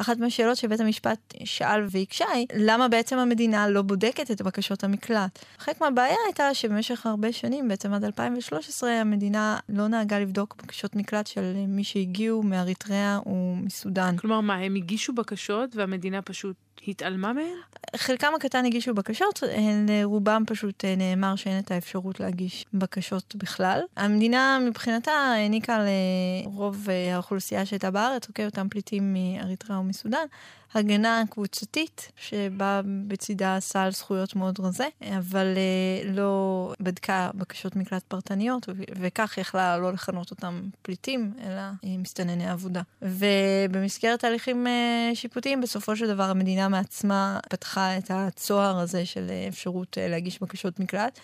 אחת 0.00 0.18
מהשאלות 0.18 0.56
שבית 0.56 0.80
המשפט 0.80 1.34
שאל 1.44 1.86
והקשה 1.90 2.24
היא, 2.34 2.46
למה 2.56 2.88
בעצם 2.88 3.18
המדינה 3.18 3.68
לא 3.68 3.82
בודקת 3.82 4.30
את 4.30 4.42
בקשות 4.42 4.84
המקלט? 4.84 5.44
חלק 5.58 5.80
מהבעיה 5.80 6.16
הייתה 6.26 6.54
שבמשך 6.54 7.06
הרבה 7.06 7.32
שנים, 7.32 7.68
בעצם 7.68 7.92
עד 7.92 8.04
2013, 8.04 8.90
המדינה 8.90 9.58
לא 9.68 9.88
נהגה 9.88 10.18
לבדוק 10.18 10.56
בקשות 10.62 10.96
מקלט 10.96 11.26
של 11.26 11.52
מי 11.68 11.84
שהגיעו 11.84 12.42
מאריתריאה 12.42 13.18
ומסודאן. 13.26 14.16
כלומר, 14.16 14.40
מה, 14.40 14.54
הם 14.54 14.74
הגישו 14.74 15.12
בקשות 15.12 15.76
והמדינה 15.76 16.22
פשוט 16.22 16.56
התעלמה 16.88 17.32
מהן? 17.32 17.56
חלקם 17.96 18.32
הקטן 18.36 18.64
הגישו 18.64 18.94
בקשות, 18.94 19.42
לרובם 19.88 20.42
פשוט 20.46 20.84
אה, 20.84 20.96
נאמר 20.96 21.36
שאין 21.36 21.58
את 21.58 21.70
האפשרות 21.70 22.20
להגיש 22.20 22.64
בקשות 22.74 23.36
בכלל. 23.36 23.80
המדינה 23.96 24.58
מבחינתה 24.66 25.10
העניקה 25.10 25.78
לרוב 25.78 26.90
אה, 26.90 27.14
האוכלוסייה 27.14 27.66
שהייתה 27.66 27.90
בארץ, 27.90 28.28
אוקיי, 28.28 28.44
אותם 28.44 28.68
פליטים 28.68 29.14
מאריתריאה 29.14 29.80
ומסודאן, 29.80 30.26
הגנה 30.74 31.22
קבוצתית, 31.30 32.12
שבאה 32.16 32.80
בצידה 33.06 33.56
סל 33.60 33.90
זכויות 33.90 34.36
מאוד 34.36 34.60
רזה, 34.60 34.86
אבל 35.18 35.46
אה, 35.56 36.12
לא 36.12 36.72
בדקה 36.80 37.30
בקשות 37.34 37.76
מקלט 37.76 38.02
פרטניות, 38.02 38.68
וכך 39.00 39.38
יכלה 39.38 39.78
לא 39.78 39.92
לכנות 39.92 40.30
אותם 40.30 40.62
פליטים, 40.82 41.32
אלא 41.46 41.62
מסתנני 41.98 42.48
עבודה. 42.50 42.82
ובמסגרת 43.02 44.20
תהליכים 44.20 44.66
שיפוטיים, 45.14 45.60
בסופו 45.60 45.96
של 45.96 46.08
דבר 46.08 46.24
המדינה 46.30 46.63
מעצמה 46.68 47.38
פתחה 47.50 47.98
את 47.98 48.10
הצוהר 48.10 48.78
הזה 48.78 49.06
של 49.06 49.30
אפשרות 49.48 49.98
להגיש 50.00 50.42
בקשות 50.42 50.80
מקלט. 50.80 51.20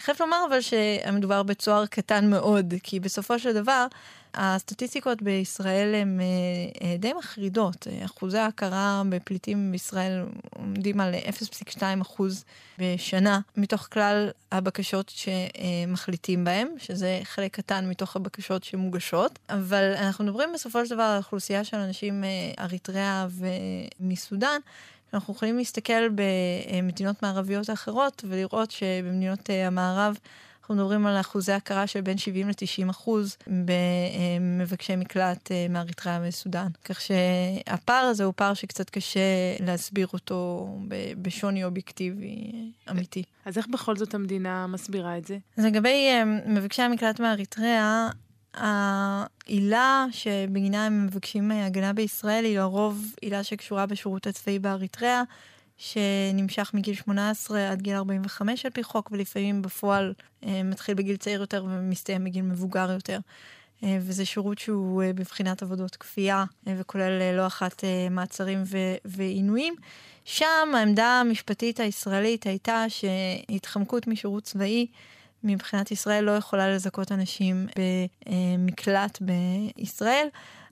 חייבת 0.00 0.20
לומר 0.20 0.44
אבל 0.48 0.60
שמדובר 0.60 1.42
בצוהר 1.42 1.86
קטן 1.86 2.30
מאוד, 2.30 2.74
כי 2.82 3.00
בסופו 3.00 3.38
של 3.38 3.52
דבר, 3.52 3.86
הסטטיסטיקות 4.34 5.22
בישראל 5.22 5.94
הן 5.94 6.20
אה, 6.20 6.96
די 6.98 7.12
מחרידות. 7.12 7.86
אחוזי 8.04 8.38
ההכרה 8.38 9.02
בפליטים 9.08 9.72
בישראל 9.72 10.24
עומדים 10.54 11.00
על 11.00 11.14
0.2 11.14 11.82
אחוז 12.02 12.44
בשנה 12.78 13.40
מתוך 13.56 13.88
כלל 13.92 14.30
הבקשות 14.52 15.12
שמחליטים 15.14 16.44
בהן, 16.44 16.68
שזה 16.78 17.20
חלק 17.24 17.54
קטן 17.56 17.88
מתוך 17.88 18.16
הבקשות 18.16 18.64
שמוגשות. 18.64 19.38
אבל 19.48 19.94
אנחנו 19.96 20.24
מדברים 20.24 20.52
בסופו 20.54 20.86
של 20.86 20.94
דבר 20.94 21.02
על 21.02 21.18
אוכלוסייה 21.18 21.64
של 21.64 21.76
אנשים 21.76 22.24
מאריתריאה 22.58 23.26
ומסודאן, 24.00 24.60
אנחנו 25.14 25.34
יכולים 25.34 25.56
להסתכל 25.56 26.08
במדינות 26.14 27.22
מערביות 27.22 27.70
אחרות 27.70 28.24
ולראות 28.28 28.70
שבמדינות 28.70 29.50
אה, 29.50 29.66
המערב 29.66 30.18
אנחנו 30.60 30.74
מדברים 30.74 31.06
על 31.06 31.20
אחוזי 31.20 31.52
הכרה 31.52 31.86
של 31.86 32.00
בין 32.00 32.18
70 32.18 32.48
ל-90 32.48 32.90
אחוז 32.90 33.36
במבקשי 33.46 34.96
מקלט 34.96 35.52
אה, 35.52 35.66
מאריתריאה 35.70 36.20
וסודאן. 36.28 36.68
כך 36.84 37.00
שהפער 37.00 38.04
הזה 38.04 38.24
הוא 38.24 38.32
פער 38.36 38.54
שקצת 38.54 38.90
קשה 38.90 39.20
להסביר 39.60 40.06
אותו 40.12 40.68
בשוני 41.22 41.64
אובייקטיבי 41.64 42.52
אה, 42.54 42.92
אמיתי. 42.92 43.22
אז 43.44 43.58
איך 43.58 43.66
בכל 43.66 43.96
זאת 43.96 44.14
המדינה 44.14 44.66
מסבירה 44.66 45.18
את 45.18 45.26
זה? 45.26 45.38
אז 45.56 45.64
לגבי 45.64 46.08
מבקשי 46.46 46.82
המקלט 46.82 47.20
מאריתריאה, 47.20 48.08
העילה 48.54 50.06
שבגינה 50.10 50.86
הם 50.86 51.06
מבקשים 51.06 51.50
הגנה 51.50 51.92
בישראל 51.92 52.44
היא 52.44 52.58
לרוב 52.58 53.14
עילה 53.20 53.44
שקשורה 53.44 53.86
בשירות 53.86 54.26
הצבאי 54.26 54.58
באריתריאה, 54.58 55.22
שנמשך 55.76 56.70
מגיל 56.74 56.94
18 56.94 57.70
עד 57.70 57.82
גיל 57.82 57.94
45 57.94 58.64
על 58.66 58.70
פי 58.70 58.82
חוק, 58.82 59.08
ולפעמים 59.12 59.62
בפועל 59.62 60.14
אה, 60.46 60.62
מתחיל 60.62 60.94
בגיל 60.94 61.16
צעיר 61.16 61.40
יותר 61.40 61.64
ומסתיים 61.68 62.24
בגיל 62.24 62.42
מבוגר 62.42 62.90
יותר. 62.90 63.18
אה, 63.84 63.98
וזה 64.00 64.24
שירות 64.24 64.58
שהוא 64.58 65.02
אה, 65.02 65.12
בבחינת 65.12 65.62
עבודות 65.62 65.96
כפייה, 65.96 66.44
וכולל 66.66 67.36
לא 67.36 67.46
אחת 67.46 67.84
מעצרים 68.10 68.62
ועינויים. 69.04 69.74
שם 70.24 70.74
העמדה 70.74 71.20
המשפטית 71.20 71.80
הישראלית 71.80 72.46
הייתה 72.46 72.84
שהתחמקות 72.88 74.06
משירות 74.06 74.42
צבאי 74.42 74.86
מבחינת 75.44 75.90
ישראל 75.90 76.24
לא 76.24 76.30
יכולה 76.30 76.74
לזכות 76.74 77.12
אנשים 77.12 77.66
במקלט 78.26 79.18
בישראל. 79.20 80.28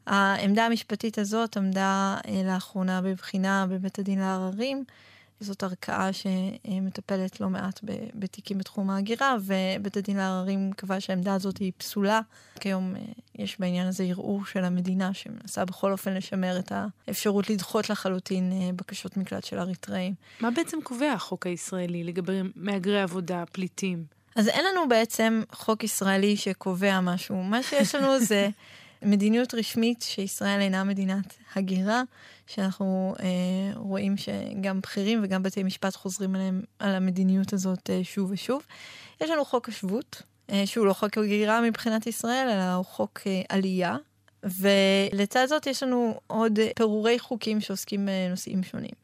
העמדה 0.08 0.66
המשפטית 0.66 1.18
הזאת 1.18 1.56
עמדה 1.56 2.18
אה, 2.28 2.42
לאחרונה 2.44 3.02
בבחינה 3.02 3.66
בבית 3.70 3.98
הדין 3.98 4.18
לערערים. 4.18 4.84
זאת 5.40 5.62
ערכאה 5.62 6.10
שמטפלת 6.12 7.40
לא 7.40 7.48
מעט 7.48 7.80
בתיקים 8.14 8.58
בתחום 8.58 8.90
ההגירה, 8.90 9.36
ובית 9.40 9.96
הדין 9.96 10.16
לערערים 10.16 10.72
קבע 10.76 11.00
שהעמדה 11.00 11.34
הזאת 11.34 11.58
היא 11.58 11.72
פסולה. 11.76 12.20
כיום 12.60 12.96
אה, 12.96 13.00
יש 13.34 13.60
בעניין 13.60 13.86
הזה 13.86 14.04
ערעור 14.04 14.46
של 14.46 14.64
המדינה, 14.64 15.14
שמנסה 15.14 15.64
בכל 15.64 15.92
אופן 15.92 16.14
לשמר 16.14 16.58
את 16.58 16.72
האפשרות 17.08 17.50
לדחות 17.50 17.90
לחלוטין 17.90 18.52
אה, 18.52 18.70
בקשות 18.76 19.16
מקלט 19.16 19.44
של 19.44 19.58
אריתראים. 19.58 20.14
מה 20.40 20.50
בעצם 20.50 20.78
קובע 20.82 21.12
החוק 21.12 21.46
הישראלי 21.46 22.04
לגבי 22.04 22.40
מהגרי 22.56 23.02
עבודה, 23.02 23.44
פליטים? 23.52 24.17
אז 24.38 24.48
אין 24.48 24.64
לנו 24.64 24.88
בעצם 24.88 25.42
חוק 25.52 25.84
ישראלי 25.84 26.36
שקובע 26.36 27.00
משהו. 27.00 27.42
מה 27.42 27.62
שיש 27.62 27.94
לנו 27.94 28.20
זה 28.20 28.48
מדיניות 29.02 29.54
רשמית 29.54 30.02
שישראל 30.02 30.60
אינה 30.60 30.84
מדינת 30.84 31.34
הגירה, 31.56 32.02
שאנחנו 32.46 33.14
אה, 33.20 33.26
רואים 33.74 34.14
שגם 34.16 34.80
בכירים 34.80 35.20
וגם 35.22 35.42
בתי 35.42 35.62
משפט 35.62 35.96
חוזרים 35.96 36.34
עליהם, 36.34 36.62
על 36.78 36.94
המדיניות 36.94 37.52
הזאת 37.52 37.90
אה, 37.90 38.00
שוב 38.04 38.30
ושוב. 38.30 38.62
יש 39.20 39.30
לנו 39.30 39.44
חוק 39.44 39.68
השבות, 39.68 40.22
אה, 40.50 40.62
שהוא 40.66 40.86
לא 40.86 40.92
חוק 40.92 41.18
הגירה 41.18 41.60
מבחינת 41.60 42.06
ישראל, 42.06 42.48
אלא 42.48 42.72
הוא 42.72 42.84
חוק 42.84 43.20
אה, 43.26 43.42
עלייה. 43.48 43.96
ולצד 44.42 45.46
זאת 45.46 45.66
יש 45.66 45.82
לנו 45.82 46.20
עוד 46.26 46.58
פירורי 46.76 47.18
חוקים 47.18 47.60
שעוסקים 47.60 48.06
בנושאים 48.06 48.62
שונים. 48.62 48.94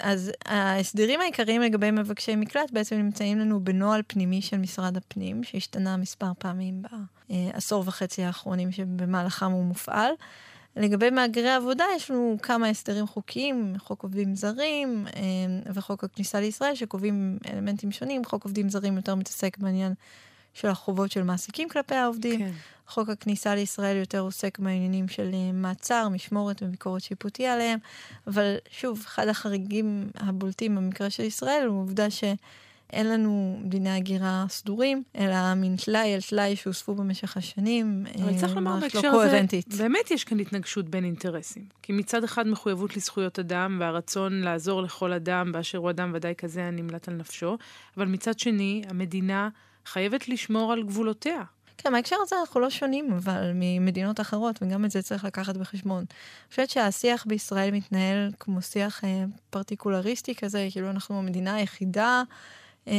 אז 0.00 0.32
ההסדרים 0.44 1.20
העיקריים 1.20 1.62
לגבי 1.62 1.90
מבקשי 1.90 2.36
מקלט 2.36 2.70
בעצם 2.70 2.96
נמצאים 2.96 3.38
לנו 3.38 3.64
בנוהל 3.64 4.02
פנימי 4.06 4.42
של 4.42 4.58
משרד 4.58 4.96
הפנים, 4.96 5.44
שהשתנה 5.44 5.96
מספר 5.96 6.32
פעמים 6.38 6.82
בעשור 7.28 7.84
וחצי 7.86 8.22
האחרונים 8.22 8.72
שבמהלכם 8.72 9.50
הוא 9.50 9.64
מופעל. 9.64 10.12
לגבי 10.76 11.10
מהגרי 11.10 11.50
עבודה, 11.50 11.84
יש 11.96 12.10
לנו 12.10 12.36
כמה 12.42 12.68
הסדרים 12.68 13.06
חוקיים, 13.06 13.74
חוק 13.78 14.02
עובדים 14.02 14.34
זרים 14.34 15.06
אה, 15.16 15.22
וחוק 15.74 16.04
הכניסה 16.04 16.40
לישראל, 16.40 16.74
שקובעים 16.74 17.38
אלמנטים 17.52 17.92
שונים. 17.92 18.24
חוק 18.24 18.44
עובדים 18.44 18.68
זרים 18.68 18.96
יותר 18.96 19.14
מתעסק 19.14 19.58
בעניין 19.58 19.94
של 20.56 20.68
החובות 20.68 21.10
של 21.10 21.22
מעסיקים 21.22 21.68
כלפי 21.68 21.94
העובדים. 21.94 22.38
כן. 22.38 22.50
חוק 22.88 23.08
הכניסה 23.08 23.54
לישראל 23.54 23.96
יותר 23.96 24.20
עוסק 24.20 24.58
בעניינים 24.58 25.08
של 25.08 25.30
אה, 25.34 25.52
מעצר, 25.52 26.08
משמורת 26.08 26.62
וביקורת 26.62 27.02
שיפוטי 27.02 27.46
עליהם, 27.46 27.78
אבל 28.26 28.56
שוב, 28.70 29.02
אחד 29.06 29.28
החריגים 29.28 30.10
הבולטים 30.14 30.76
במקרה 30.76 31.10
של 31.10 31.22
ישראל 31.22 31.64
הוא 31.66 31.76
העובדה 31.76 32.10
ש... 32.10 32.24
אין 32.92 33.08
לנו 33.08 33.60
דיני 33.64 33.90
הגירה 33.90 34.44
סדורים, 34.48 35.02
אלא 35.16 35.54
מין 35.54 35.76
טלאי 35.76 36.14
על 36.14 36.20
טלאי 36.20 36.56
שהוספו 36.56 36.94
במשך 36.94 37.36
השנים. 37.36 38.06
אבל 38.22 38.38
צריך 38.38 38.56
לומר 38.56 38.74
לא 38.74 38.80
בהקשר 38.80 39.08
הזה, 39.08 39.40
באמת 39.78 40.10
יש 40.10 40.24
כאן 40.24 40.40
התנגשות 40.40 40.88
בין 40.88 41.04
אינטרסים. 41.04 41.64
כי 41.82 41.92
מצד 41.92 42.24
אחד 42.24 42.46
מחויבות 42.46 42.96
לזכויות 42.96 43.38
אדם 43.38 43.76
והרצון 43.80 44.40
לעזור 44.40 44.82
לכל 44.82 45.12
אדם 45.12 45.52
באשר 45.52 45.78
הוא 45.78 45.90
אדם 45.90 46.10
ודאי 46.14 46.34
כזה 46.38 46.64
הנמלט 46.64 47.08
על 47.08 47.14
נפשו, 47.14 47.58
אבל 47.96 48.06
מצד 48.06 48.38
שני, 48.38 48.82
המדינה 48.88 49.48
חייבת 49.86 50.28
לשמור 50.28 50.72
על 50.72 50.82
גבולותיה. 50.82 51.42
כן, 51.78 51.92
בהקשר 51.92 52.16
הזה 52.22 52.36
אנחנו 52.40 52.60
לא 52.60 52.70
שונים, 52.70 53.12
אבל 53.12 53.50
ממדינות 53.54 54.20
אחרות, 54.20 54.58
וגם 54.62 54.84
את 54.84 54.90
זה 54.90 55.02
צריך 55.02 55.24
לקחת 55.24 55.56
בחשבון. 55.56 55.98
אני 55.98 56.50
חושבת 56.50 56.70
שהשיח 56.70 57.24
בישראל 57.26 57.70
מתנהל 57.70 58.30
כמו 58.40 58.62
שיח 58.62 59.04
אה, 59.04 59.24
פרטיקולריסטי 59.50 60.34
כזה, 60.34 60.68
כאילו 60.72 60.90
אנחנו 60.90 61.18
המדינה 61.18 61.54
היחידה 61.54 62.22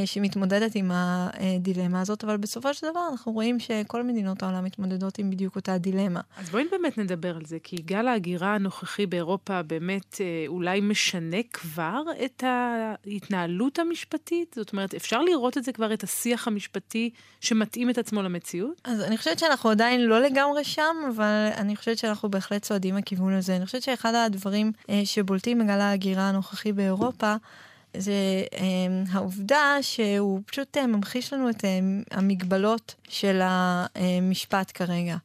שמתמודדת 0.05 0.75
עם 0.75 0.91
הדילמה 0.93 2.01
הזאת, 2.01 2.23
אבל 2.23 2.37
בסופו 2.37 2.73
של 2.73 2.87
דבר 2.91 2.99
אנחנו 3.11 3.31
רואים 3.31 3.59
שכל 3.59 4.03
מדינות 4.03 4.43
העולם 4.43 4.63
מתמודדות 4.63 5.17
עם 5.17 5.29
בדיוק 5.29 5.55
אותה 5.55 5.77
דילמה. 5.77 6.21
אז 6.37 6.49
בואי 6.49 6.63
באמת 6.71 6.97
נדבר 6.97 7.35
על 7.35 7.45
זה, 7.45 7.57
כי 7.63 7.75
גל 7.75 8.07
ההגירה 8.07 8.55
הנוכחי 8.55 9.05
באירופה 9.05 9.61
באמת 9.61 10.21
אה, 10.21 10.43
אולי 10.47 10.81
משנה 10.81 11.37
כבר 11.53 12.01
את 12.25 12.43
ההתנהלות 12.47 13.79
המשפטית? 13.79 14.53
זאת 14.55 14.71
אומרת, 14.71 14.93
אפשר 14.93 15.21
לראות 15.21 15.57
את 15.57 15.63
זה 15.63 15.71
כבר, 15.71 15.93
את 15.93 16.03
השיח 16.03 16.47
המשפטי 16.47 17.09
שמתאים 17.41 17.89
את 17.89 17.97
עצמו 17.97 18.21
למציאות? 18.21 18.81
אז 18.83 19.01
אני 19.01 19.17
חושבת 19.17 19.39
שאנחנו 19.39 19.69
עדיין 19.69 20.01
לא 20.01 20.21
לגמרי 20.21 20.63
שם, 20.63 20.95
אבל 21.15 21.49
אני 21.57 21.75
חושבת 21.75 21.97
שאנחנו 21.97 22.29
בהחלט 22.29 22.61
צועדים 22.61 22.97
לכיוון 22.97 23.33
הזה. 23.33 23.55
אני 23.55 23.65
חושבת 23.65 23.81
שאחד 23.81 24.15
הדברים 24.15 24.71
אה, 24.89 25.01
שבולטים 25.05 25.59
בגל 25.59 25.79
ההגירה 25.79 26.29
הנוכחי 26.29 26.71
באירופה, 26.71 27.35
זה 27.97 28.13
um, 28.51 28.59
העובדה 29.11 29.77
שהוא 29.81 30.41
פשוט 30.45 30.77
uh, 30.77 30.87
ממחיש 30.87 31.33
לנו 31.33 31.49
את 31.49 31.61
uh, 31.61 31.67
המגבלות 32.11 32.95
של 33.09 33.41
המשפט 33.43 34.71
כרגע. 34.73 35.15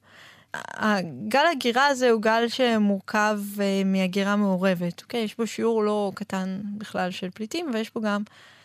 הגל 0.55 1.45
הגירה 1.53 1.87
הזה 1.87 2.11
הוא 2.11 2.23
גל 2.23 2.49
שמורכב 2.49 3.41
מהגירה 3.85 4.37
מעורבת, 4.37 5.03
אוקיי? 5.03 5.21
יש 5.21 5.37
בו 5.37 5.47
שיעור 5.47 5.85
לא 5.85 6.13
קטן 6.15 6.61
בכלל 6.79 7.11
של 7.11 7.31
פליטים, 7.31 7.71
ויש 7.75 7.95
בו 7.95 8.01
גם 8.01 8.23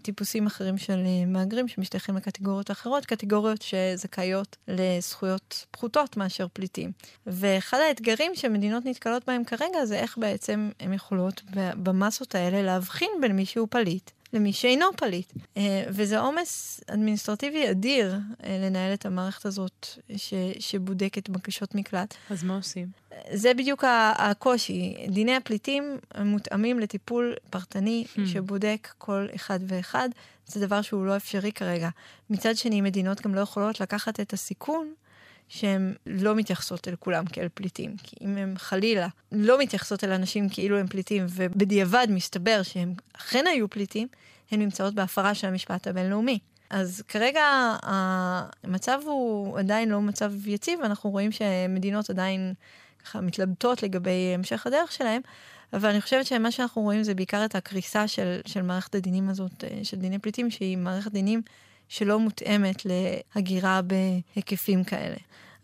טיפוסים 0.08 0.48
אחרים 0.48 0.78
של 0.78 0.98
מהגרים 1.28 1.68
שמשתייכים 1.68 2.16
לקטגוריות 2.16 2.72
אחרות, 2.72 3.06
קטגוריות 3.06 3.62
שזכאיות 3.62 4.58
לזכויות 4.68 5.66
פחותות 5.72 6.18
מאשר 6.18 6.48
פליטים. 6.54 6.92
ואחד 7.26 7.78
האתגרים 7.88 8.32
שמדינות 8.36 8.86
נתקלות 8.86 9.24
בהם 9.28 9.44
כרגע 9.44 9.86
זה 9.86 10.00
איך 10.00 10.18
בעצם 10.18 10.70
הן 10.80 10.94
יכולות 10.94 11.42
במסות 11.56 12.36
האלה 12.36 12.62
להבחין 12.62 13.10
בין 13.22 13.32
מי 13.36 13.46
שהוא 13.46 13.68
פליט 13.72 14.12
למי 14.34 14.54
שאינו 14.54 14.86
פליט. 14.96 15.34
אה, 15.58 15.84
וזה 15.90 16.20
עומס 16.20 16.82
אדמיניסטרטיבי 16.88 17.72
אדיר 17.72 18.16
אה, 18.44 18.58
לנהל 18.64 18.94
את 18.94 19.06
המערכת 19.06 19.46
הזאת 19.46 19.88
ש, 20.18 20.34
שבודקת 20.60 21.30
בקשות 21.30 21.76
מקלט. 21.76 22.14
אז 22.30 22.44
מה 22.44 22.56
עושים? 22.56 22.88
זה 23.34 23.54
בדיוק 23.54 23.84
הקושי. 24.18 24.96
דיני 25.08 25.36
הפליטים 25.36 25.98
מותאמים 26.20 26.80
לטיפול 26.80 27.36
פרטני 27.50 28.06
hmm. 28.08 28.20
שבודק 28.26 28.94
כל 28.98 29.28
אחד 29.36 29.60
ואחד. 29.68 30.10
זה 30.46 30.66
דבר 30.66 30.82
שהוא 30.82 31.06
לא 31.06 31.16
אפשרי 31.16 31.52
כרגע. 31.52 31.90
מצד 32.30 32.58
שני, 32.58 32.82
מדינות 32.82 33.22
גם 33.22 33.36
לא 33.36 33.42
יכולות 33.42 33.82
לקחת 33.82 34.20
את 34.20 34.34
הסיכון. 34.34 34.94
שהן 35.50 35.94
לא 36.06 36.36
מתייחסות 36.36 36.88
אל 36.88 36.96
כולם 36.96 37.26
כאל 37.26 37.48
פליטים. 37.54 37.96
כי 38.04 38.16
אם 38.22 38.38
הן 38.38 38.54
חלילה 38.58 39.08
לא 39.32 39.60
מתייחסות 39.60 40.04
אל 40.04 40.12
אנשים 40.12 40.50
כאילו 40.50 40.78
הם 40.78 40.88
פליטים, 40.88 41.26
ובדיעבד 41.30 42.08
מסתבר 42.10 42.64
שהם 42.64 42.94
אכן 43.14 43.48
היו 43.48 43.70
פליטים, 43.70 44.08
הן 44.52 44.60
נמצאות 44.60 44.94
בהפרה 44.94 45.34
של 45.34 45.48
המשפט 45.48 45.88
הבינלאומי. 45.88 46.40
אז 46.70 47.04
כרגע 47.08 47.44
המצב 47.84 49.00
הוא 49.06 49.60
עדיין 49.60 49.90
לא 49.90 50.02
מצב 50.02 50.48
יציב, 50.48 50.82
אנחנו 50.82 51.10
רואים 51.10 51.32
שמדינות 51.32 52.10
עדיין 52.10 52.54
ככה 53.08 53.22
מתלבטות 53.22 53.84
לגבי 53.84 54.32
המשך 54.36 54.68
הדרך 54.68 54.92
שלהם, 54.92 55.22
אבל 55.74 55.90
אני 55.90 56.02
חושבת 56.02 56.26
שמה 56.26 56.52
שאנחנו 56.52 56.82
רואים 56.82 57.04
זה 57.04 57.14
בעיקר 57.14 57.46
את 57.46 57.56
הקריסה 57.56 58.08
של, 58.08 58.40
של 58.46 58.62
מערכת 58.62 58.96
הדינים 58.96 59.30
הזאת, 59.30 59.64
אה, 59.64 59.80
של 59.84 59.98
דיני 59.98 60.20
פליטים, 60.20 60.52
שהיא 60.52 60.78
מערכת 60.78 61.12
דינים 61.12 61.42
שלא 61.90 62.20
מותאמת 62.20 62.82
להגירה 62.86 63.82
בהיקפים 63.82 64.84
כאלה. 64.84 65.16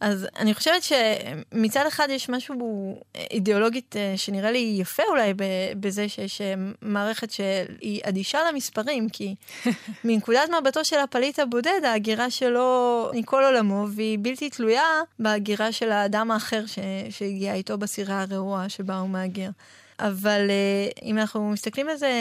אז 0.04 0.28
אני 0.40 0.54
חושבת 0.54 0.84
שמצד 0.84 1.86
אחד 1.88 2.08
יש 2.12 2.30
משהו 2.30 3.02
אידיאולוגית 3.32 3.96
אה, 3.96 4.14
שנראה 4.16 4.52
לי 4.52 4.76
יפה 4.80 5.04
אולי 5.10 5.34
בזה 5.80 6.10
שיש 6.10 6.42
אה, 6.42 6.54
מערכת 6.82 7.32
שהיא 7.32 8.02
אדישה 8.04 8.40
למספרים, 8.50 9.10
כי 9.10 9.36
מנקודת 10.04 10.50
מבטו 10.62 10.86
של 10.86 11.00
הפליט 11.00 11.40
הבודד, 11.40 11.80
ההגירה 11.84 12.30
שלו 12.30 13.10
מכל 13.14 13.44
עולמו, 13.44 13.86
והיא 13.96 14.18
בלתי 14.22 14.50
תלויה 14.50 15.02
בהגירה 15.20 15.72
של 15.72 15.92
האדם 15.92 16.32
האחר 16.32 16.64
שהגיע 17.10 17.54
איתו 17.54 17.78
בסירה 17.78 18.22
הרעועה 18.22 18.70
שבה 18.70 18.98
הוא 18.98 19.10
מהגר. 19.10 19.50
אבל 20.00 20.50
אה, 20.50 20.90
אם 21.04 21.18
אנחנו 21.18 21.50
מסתכלים 21.50 21.90
על 21.90 21.98
זה, 21.98 22.12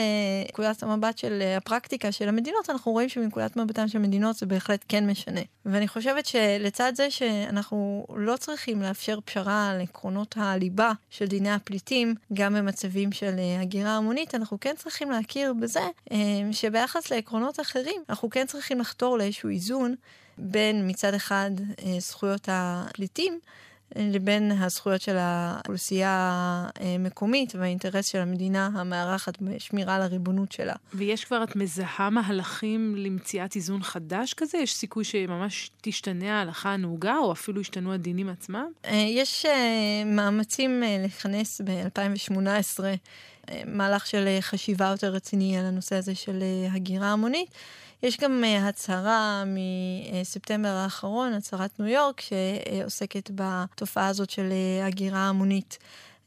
נקודת 0.49 0.83
המבט 0.83 1.17
של 1.17 1.39
אה, 1.41 1.57
הפרקטיקה 1.57 2.11
של 2.11 2.29
המדינות, 2.29 2.69
אנחנו 2.69 2.91
רואים 2.91 3.09
שמנקודת 3.09 3.57
מבטן 3.57 3.87
של 3.87 3.97
המדינות 3.97 4.35
זה 4.35 4.45
בהחלט 4.45 4.85
כן 4.87 5.07
משנה. 5.07 5.41
ואני 5.65 5.87
חושבת 5.87 6.25
שלצד 6.25 6.93
זה 6.95 7.11
שאנחנו 7.11 8.05
לא 8.15 8.37
צריכים 8.37 8.81
לאפשר 8.81 9.19
פשרה 9.25 9.69
על 9.69 9.81
עקרונות 9.81 10.35
הליבה 10.37 10.91
של 11.09 11.25
דיני 11.25 11.51
הפליטים, 11.51 12.15
גם 12.33 12.53
במצבים 12.53 13.11
של 13.11 13.35
אה, 13.37 13.61
הגירה 13.61 13.97
המונית, 13.97 14.35
אנחנו 14.35 14.59
כן 14.59 14.73
צריכים 14.77 15.11
להכיר 15.11 15.53
בזה 15.53 15.87
שביחס 16.51 17.11
לעקרונות 17.11 17.59
אחרים, 17.59 18.03
אנחנו 18.09 18.29
כן 18.29 18.45
צריכים 18.47 18.79
לחתור 18.79 19.17
לאיזשהו 19.17 19.49
איזון 19.49 19.95
בין 20.37 20.89
מצד 20.89 21.13
אחד 21.13 21.51
זכויות 21.99 22.49
הפליטים, 22.51 23.39
לבין 23.95 24.51
הזכויות 24.51 25.01
של 25.01 25.15
האוכלוסייה 25.17 26.67
המקומית 26.75 27.55
והאינטרס 27.55 28.05
של 28.05 28.17
המדינה 28.17 28.69
המארחת 28.73 29.41
בשמירה 29.41 29.95
על 29.95 30.01
הריבונות 30.01 30.51
שלה. 30.51 30.73
ויש 30.93 31.25
כבר, 31.25 31.43
את 31.43 31.55
מזהה 31.55 32.09
מהלכים 32.09 32.95
למציאת 32.97 33.55
איזון 33.55 33.83
חדש 33.83 34.33
כזה? 34.33 34.57
יש 34.57 34.75
סיכוי 34.75 35.03
שממש 35.03 35.71
תשתנה 35.81 36.39
ההלכה 36.39 36.69
הנהוגה, 36.69 37.17
או 37.17 37.31
אפילו 37.31 37.61
ישתנו 37.61 37.93
הדינים 37.93 38.29
עצמם? 38.29 38.65
אה, 38.85 38.95
יש 38.95 39.45
אה, 39.45 40.03
מאמצים 40.05 40.83
אה, 40.83 40.97
לכנס 41.05 41.61
ב-2018 41.61 42.79
מהלך 43.65 44.07
של 44.07 44.37
חשיבה 44.41 44.85
יותר 44.85 45.07
רציני 45.07 45.57
על 45.57 45.65
הנושא 45.65 45.95
הזה 45.95 46.15
של 46.15 46.43
הגירה 46.71 47.11
המונית. 47.11 47.49
יש 48.03 48.17
גם 48.17 48.43
uh, 48.43 48.63
הצהרה 48.63 49.43
מספטמבר 49.45 50.69
האחרון, 50.69 51.33
הצהרת 51.33 51.79
ניו 51.79 51.87
יורק, 51.87 52.21
שעוסקת 52.21 53.31
בתופעה 53.35 54.07
הזאת 54.07 54.29
של 54.29 54.49
uh, 54.49 54.87
הגירה 54.87 55.29
המונית. 55.29 55.77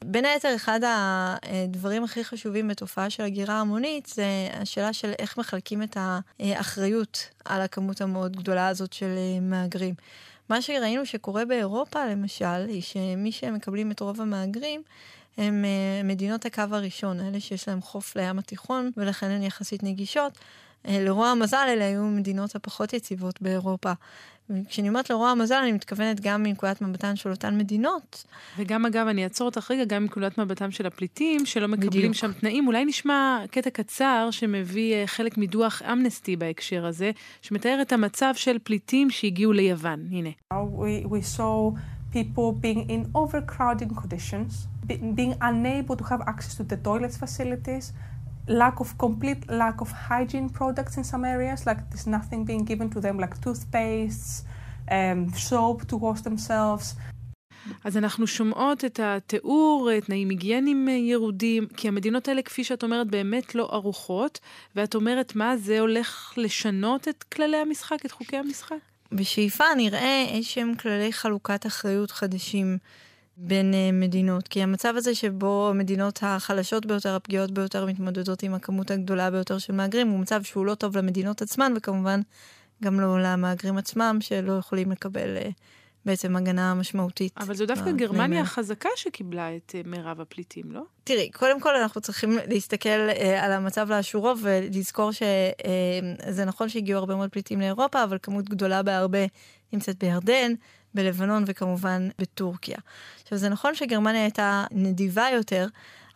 בין 0.05 0.25
היתר, 0.25 0.53
אחד 0.57 0.81
הדברים 0.85 2.05
הכי 2.05 2.25
חשובים 2.25 2.69
בתופעה 2.69 3.11
של 3.11 3.23
הגירה 3.23 3.61
המונית 3.61 4.07
זה 4.07 4.25
השאלה 4.53 4.93
של 4.93 5.13
איך 5.19 5.39
מחלקים 5.39 5.83
את 5.83 5.97
האחריות 6.41 7.29
על 7.45 7.63
הכמות 7.63 8.01
המאוד 8.01 8.37
גדולה 8.37 8.69
הזאת 8.69 8.93
של 8.93 9.15
אה, 9.17 9.41
מהגרים. 9.41 9.95
מה 10.49 10.63
שראינו 10.63 11.07
שקורה 11.07 11.45
באירופה, 11.45 12.07
למשל, 12.07 12.67
היא 12.69 12.83
שמי 12.83 13.33
שמקבלים 13.33 13.91
את 13.91 14.01
רוב 14.01 14.21
המהגרים, 14.21 14.83
הם 15.37 15.65
מדינות 16.05 16.47
הקו 16.47 16.63
הראשון, 16.71 17.21
אלה 17.21 17.41
שיש 17.41 17.69
להם 17.69 17.83
חוף 17.83 18.17
לים 18.17 18.39
התיכון, 18.39 18.91
ולכן 18.97 19.31
הן 19.31 19.43
יחסית 19.43 19.83
נגישות. 19.83 20.39
אה, 20.87 21.05
לרוע 21.05 21.29
המזל, 21.29 21.67
אלה 21.69 21.85
היו 21.85 22.03
המדינות 22.03 22.57
הפחות 22.57 22.93
יציבות 22.93 23.43
באירופה. 23.43 23.93
כשאני 24.69 24.89
אומרת 24.89 25.11
לרוע 25.11 25.31
המזל, 25.31 25.55
אני 25.63 25.73
מתכוונת 25.73 26.21
גם 26.21 26.43
מנקודת 26.43 26.83
מבטן 26.83 27.17
של 27.17 27.31
אותן 27.31 27.59
מדינות. 27.59 28.25
וגם, 28.59 28.87
אגב, 28.87 29.07
אני 29.07 29.25
אעצור 29.25 29.47
אותך 29.47 29.71
רגע, 29.71 29.85
גם 29.85 30.03
מנקודת 30.03 30.39
מבטם 30.39 30.71
של 30.71 30.87
הפליטים, 30.87 31.47
שלא 31.47 31.69
מקבלים 31.69 31.91
בדיוק. 31.91 32.15
שם 32.15 32.33
תנאים. 32.33 32.67
אולי 32.67 32.85
נשמע 32.85 33.39
קטע 33.51 33.71
קצר 33.71 34.29
שמביא 34.31 34.95
אה, 34.95 35.07
חלק 35.07 35.39
מדוח 35.39 35.83
אמנסטי 35.83 36.37
בהקשר 36.37 36.87
הזה, 36.87 37.11
שמתאר 37.43 37.79
את 37.83 37.93
המצב 37.93 38.33
של 38.35 38.57
פליטים 38.63 39.11
שהגיעו 39.11 39.53
ליוון. 39.53 40.09
הנה. 40.11 40.31
We, 40.53 41.07
we 41.07 41.39
saw 41.39 41.73
people 42.13 42.53
being 42.53 42.91
in 42.91 43.03
overcrowding 43.15 43.91
conditions, 44.01 44.53
being 45.21 45.35
unable 45.41 45.97
to 45.97 46.05
have 46.05 46.23
access 46.33 46.55
to 46.61 46.65
the 46.73 46.79
toilet 46.89 47.13
facilities, 47.23 47.93
lack 48.49 48.81
of 48.81 48.89
complete 48.99 49.43
lack 49.49 49.81
of 49.81 49.91
hygiene 50.09 50.49
products 50.49 50.97
in 50.97 51.05
some 51.05 51.25
areas 51.25 51.67
like 51.67 51.81
there's 51.91 52.07
nothing 52.07 52.45
being 52.45 52.65
given 52.65 52.89
to 52.89 53.01
them 53.01 53.19
like 53.19 53.35
toothpastes 53.41 54.45
um, 54.91 55.29
soap 55.49 55.79
to 55.89 55.97
wash 55.97 56.23
themselves 56.23 56.97
אז 57.85 57.97
אנחנו 57.97 58.27
שומעות 58.27 58.85
את 58.85 59.01
התיאור, 59.03 59.91
תנאים 60.07 60.29
היגייניים 60.29 60.89
ירודים, 60.89 61.67
כי 61.77 61.89
המדינות 61.89 62.29
האלה, 62.29 62.43
כפי 62.43 62.65
שאת 62.65 62.83
אומרת, 62.83 63.07
באמת 63.07 63.55
לא 63.55 63.69
ערוכות, 63.73 64.41
ואת 64.77 64.95
אומרת, 64.95 65.37
מה, 65.37 65.57
זה 65.57 65.81
הולך 65.81 66.33
לשנות 66.37 67.09
את 67.09 67.23
כללי 67.23 67.57
המשחק, 67.57 68.07
את 68.07 68.11
חוקי 68.11 68.37
המשחק? 68.37 68.77
בשאיפה 69.13 69.65
נראה 69.77 70.25
איזשהם 70.29 70.75
כללי 70.75 71.13
חלוקת 71.13 71.67
אחריות 71.67 72.11
חדשים 72.11 72.79
בין 73.37 73.73
uh, 73.73 73.95
מדינות, 73.95 74.49
כי 74.49 74.63
המצב 74.63 74.95
הזה 74.97 75.15
שבו 75.15 75.69
המדינות 75.71 76.19
החלשות 76.23 76.87
ביותר, 76.87 77.15
הפגיעות 77.15 77.51
ביותר, 77.51 77.87
מתמודדות 77.87 78.43
עם 78.43 78.55
הכמות 78.55 78.91
הגדולה 78.91 79.31
ביותר 79.31 79.59
של 79.59 79.73
מהגרים, 79.73 80.09
הוא 80.09 80.21
מצב 80.21 80.43
שהוא 80.43 80.67
לא 80.67 80.75
טוב 80.75 80.97
למדינות 80.97 81.43
עצמן, 81.43 81.73
וכמובן 81.77 82.21
גם 82.83 83.01
לא 83.01 83.23
למהגרים 83.23 83.79
עצמם, 83.79 84.19
שלא 84.21 84.53
יכולים 84.53 84.91
לקבל 84.91 85.37
uh, 85.37 85.53
בעצם 86.05 86.37
הגנה 86.37 86.75
משמעותית. 86.75 87.33
אבל 87.39 87.55
זו 87.55 87.67
דווקא 87.67 87.93
גרמניה 87.93 88.41
החזקה 88.41 88.89
שקיבלה 88.97 89.57
את 89.57 89.75
uh, 89.75 89.89
מירב 89.89 90.21
הפליטים, 90.21 90.73
לא? 90.73 90.83
תראי, 91.05 91.31
קודם 91.31 91.61
כל 91.61 91.77
אנחנו 91.77 92.01
צריכים 92.01 92.39
להסתכל 92.49 92.89
uh, 92.89 93.23
על 93.41 93.53
המצב 93.53 93.91
לאשורו 93.91 94.35
ולזכור 94.43 95.13
שזה 95.13 96.43
uh, 96.43 96.47
נכון 96.47 96.69
שהגיעו 96.69 96.99
הרבה 96.99 97.17
מאוד 97.17 97.31
פליטים 97.31 97.61
לאירופה, 97.61 98.05
אבל 98.05 98.19
כמות 98.23 98.49
גדולה 98.49 98.83
בהרבה 98.83 99.19
נמצאת 99.73 99.99
בירדן, 99.99 100.53
בלבנון 100.97 101.45
וכמובן 101.47 102.09
בטורקיה. 102.19 102.79
עכשיו, 103.23 103.39
זה 103.39 103.49
נכון 103.49 103.75
שגרמניה 103.75 104.23
הייתה 104.23 104.65
נדיבה 104.71 105.27
יותר, 105.35 105.67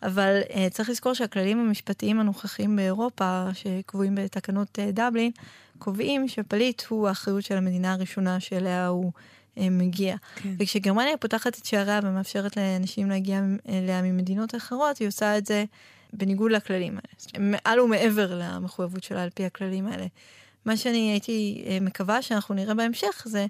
אבל 0.02 0.40
uh, 0.48 0.54
צריך 0.70 0.90
לזכור 0.90 1.14
שהכללים 1.14 1.58
המשפטיים 1.58 2.20
הנוכחים 2.20 2.76
באירופה, 2.76 3.48
שקבועים 3.52 4.14
בתקנות 4.14 4.78
uh, 4.78 4.92
דבלין, 4.92 5.30
קובעים 5.78 6.28
שפליט 6.28 6.82
הוא 6.88 7.08
האחריות 7.08 7.44
של 7.44 7.56
המדינה 7.56 7.92
הראשונה 7.92 8.40
שאליה 8.40 8.86
הוא 8.86 9.12
uh, 9.56 9.60
מגיע. 9.70 10.16
כן. 10.36 10.54
וכשגרמניה 10.58 11.16
פותחת 11.16 11.58
את 11.58 11.64
שעריה 11.64 12.00
ומאפשרת 12.02 12.56
לאנשים 12.56 13.10
להגיע 13.10 13.40
אליה 13.68 14.02
ממדינות 14.02 14.54
אחרות, 14.54 14.98
היא 14.98 15.08
עושה 15.08 15.38
את 15.38 15.46
זה 15.46 15.64
בניגוד 16.12 16.52
לכללים 16.52 16.98
האלה. 16.98 17.50
מעל 17.50 17.80
ומעבר 17.80 18.34
למחויבות 18.34 19.04
שלה 19.04 19.22
על 19.22 19.30
פי 19.34 19.44
הכללים 19.44 19.86
האלה. 19.86 20.06
מה 20.64 20.76
שאני 20.76 21.10
הייתי 21.10 21.64
מקווה 21.80 22.22
שאנחנו 22.22 22.54
נראה 22.54 22.74
בהמשך 22.74 23.22
זה 23.24 23.46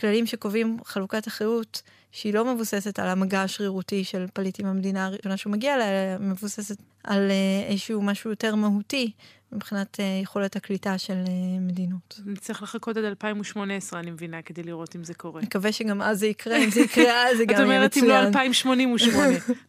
כללים 0.00 0.26
שקובעים 0.26 0.76
חלוקת 0.84 1.28
אחריות 1.28 1.82
שהיא 2.12 2.34
לא 2.34 2.54
מבוססת 2.54 2.98
על 2.98 3.08
המגע 3.08 3.42
השרירותי 3.42 4.04
של 4.04 4.26
פליט 4.32 4.60
עם 4.60 4.66
המדינה 4.66 5.06
הראשונה 5.06 5.36
שהוא 5.36 5.52
מגיע 5.52 5.74
אליה, 5.74 6.18
מבוססת 6.18 6.76
על 7.04 7.30
אה, 7.30 7.66
איזשהו 7.68 8.02
משהו 8.02 8.30
יותר 8.30 8.54
מהותי, 8.54 9.12
מבחינת 9.52 10.00
אה, 10.00 10.20
יכולת 10.22 10.56
הקליטה 10.56 10.98
של 10.98 11.14
אה, 11.14 11.60
מדינות. 11.60 12.20
נצטרך 12.26 12.62
לחכות 12.62 12.96
עד 12.96 13.04
2018, 13.04 14.00
אני 14.00 14.10
מבינה, 14.10 14.42
כדי 14.42 14.62
לראות 14.62 14.96
אם 14.96 15.04
זה 15.04 15.14
קורה. 15.14 15.42
מקווה 15.42 15.72
שגם 15.72 16.02
אז 16.02 16.18
זה 16.18 16.26
יקרה, 16.26 16.56
אם 16.56 16.70
זה 16.70 16.80
יקרה 16.80 17.28
אז 17.28 17.36
זה 17.36 17.44
גם 17.44 17.70
יהיה 17.70 17.86
מצוין. 17.86 18.04
את 18.04 18.10
אומרת, 18.10 18.20
אם 18.20 18.24
לא 18.24 18.28
2088, 18.28 19.26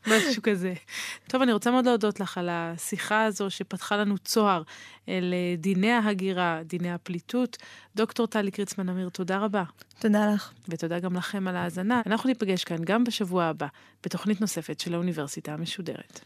משהו 0.18 0.42
כזה. 0.44 0.74
טוב, 1.28 1.42
אני 1.42 1.54
רוצה 1.54 1.72
מאוד 1.72 1.86
להודות 1.86 2.20
לך 2.20 2.38
על 2.38 2.50
השיחה 2.52 3.24
הזו 3.24 3.50
שפתחה 3.50 3.98
לנו 3.98 4.18
צוהר 4.18 4.64
אל 5.10 5.34
דיני 5.58 5.92
ההגירה, 5.92 6.60
דיני 6.66 6.94
הפליטות. 6.94 7.58
דוקטור 7.96 8.28
טלי 8.28 8.52
קריצמן 8.52 8.90
אמיר, 8.90 9.10
תודה 9.10 9.38
רבה. 9.38 9.64
תודה 10.00 10.34
לך. 10.34 10.52
ותודה 10.70 11.00
גם 11.00 11.16
לכם 11.16 11.48
על 11.48 11.56
ההאזנה. 11.56 12.02
אנחנו 12.06 12.30
ניפגש 12.30 12.64
כאן 12.64 12.78
גם 12.84 13.04
בשבוע 13.04 13.44
הבא, 13.44 13.68
בתוכנית 14.04 14.42
נוספת 14.42 14.80
של 14.80 14.94
האוניברסיטה 14.94 15.54
המשודרת. 15.54 16.26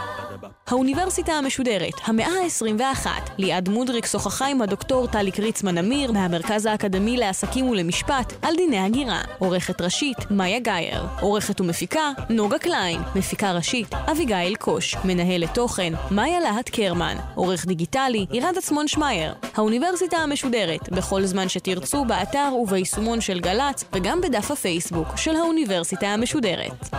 האוניברסיטה 0.67 1.33
המשודרת, 1.33 1.93
המאה 2.03 2.27
ה-21, 2.27 3.07
ליעד 3.37 3.69
מודריק 3.69 4.05
שוחחה 4.05 4.47
עם 4.47 4.61
הדוקטור 4.61 5.07
טלי 5.07 5.31
קריצמן 5.31 5.77
אמיר 5.77 6.11
מהמרכז 6.11 6.65
האקדמי 6.65 7.17
לעסקים 7.17 7.69
ולמשפט 7.69 8.33
על 8.41 8.55
דיני 8.55 8.79
הגירה. 8.79 9.21
עורכת 9.39 9.81
ראשית, 9.81 10.17
מאיה 10.31 10.59
גאייר. 10.59 11.05
עורכת 11.21 11.61
ומפיקה, 11.61 12.11
נוגה 12.29 12.59
קליין. 12.59 13.01
מפיקה 13.15 13.51
ראשית, 13.51 13.93
אביגיל 13.93 14.55
קוש. 14.55 14.95
מנהלת 15.05 15.53
תוכן, 15.53 15.93
מאיה 16.11 16.39
להט 16.39 16.69
קרמן. 16.69 17.17
עורך 17.35 17.65
דיגיטלי, 17.65 18.25
עירד 18.31 18.57
עצמון 18.57 18.87
שמייר. 18.87 19.33
האוניברסיטה 19.55 20.17
המשודרת, 20.17 20.89
בכל 20.89 21.25
זמן 21.25 21.49
שתרצו, 21.49 22.05
באתר 22.05 22.53
וביישומון 22.61 23.21
של 23.21 23.39
גל"צ, 23.39 23.85
וגם 23.93 24.21
בדף 24.21 24.51
הפייסבוק 24.51 25.07
של 25.17 25.35
האוניברסיטה 25.35 26.07
המשודרת. 26.07 26.89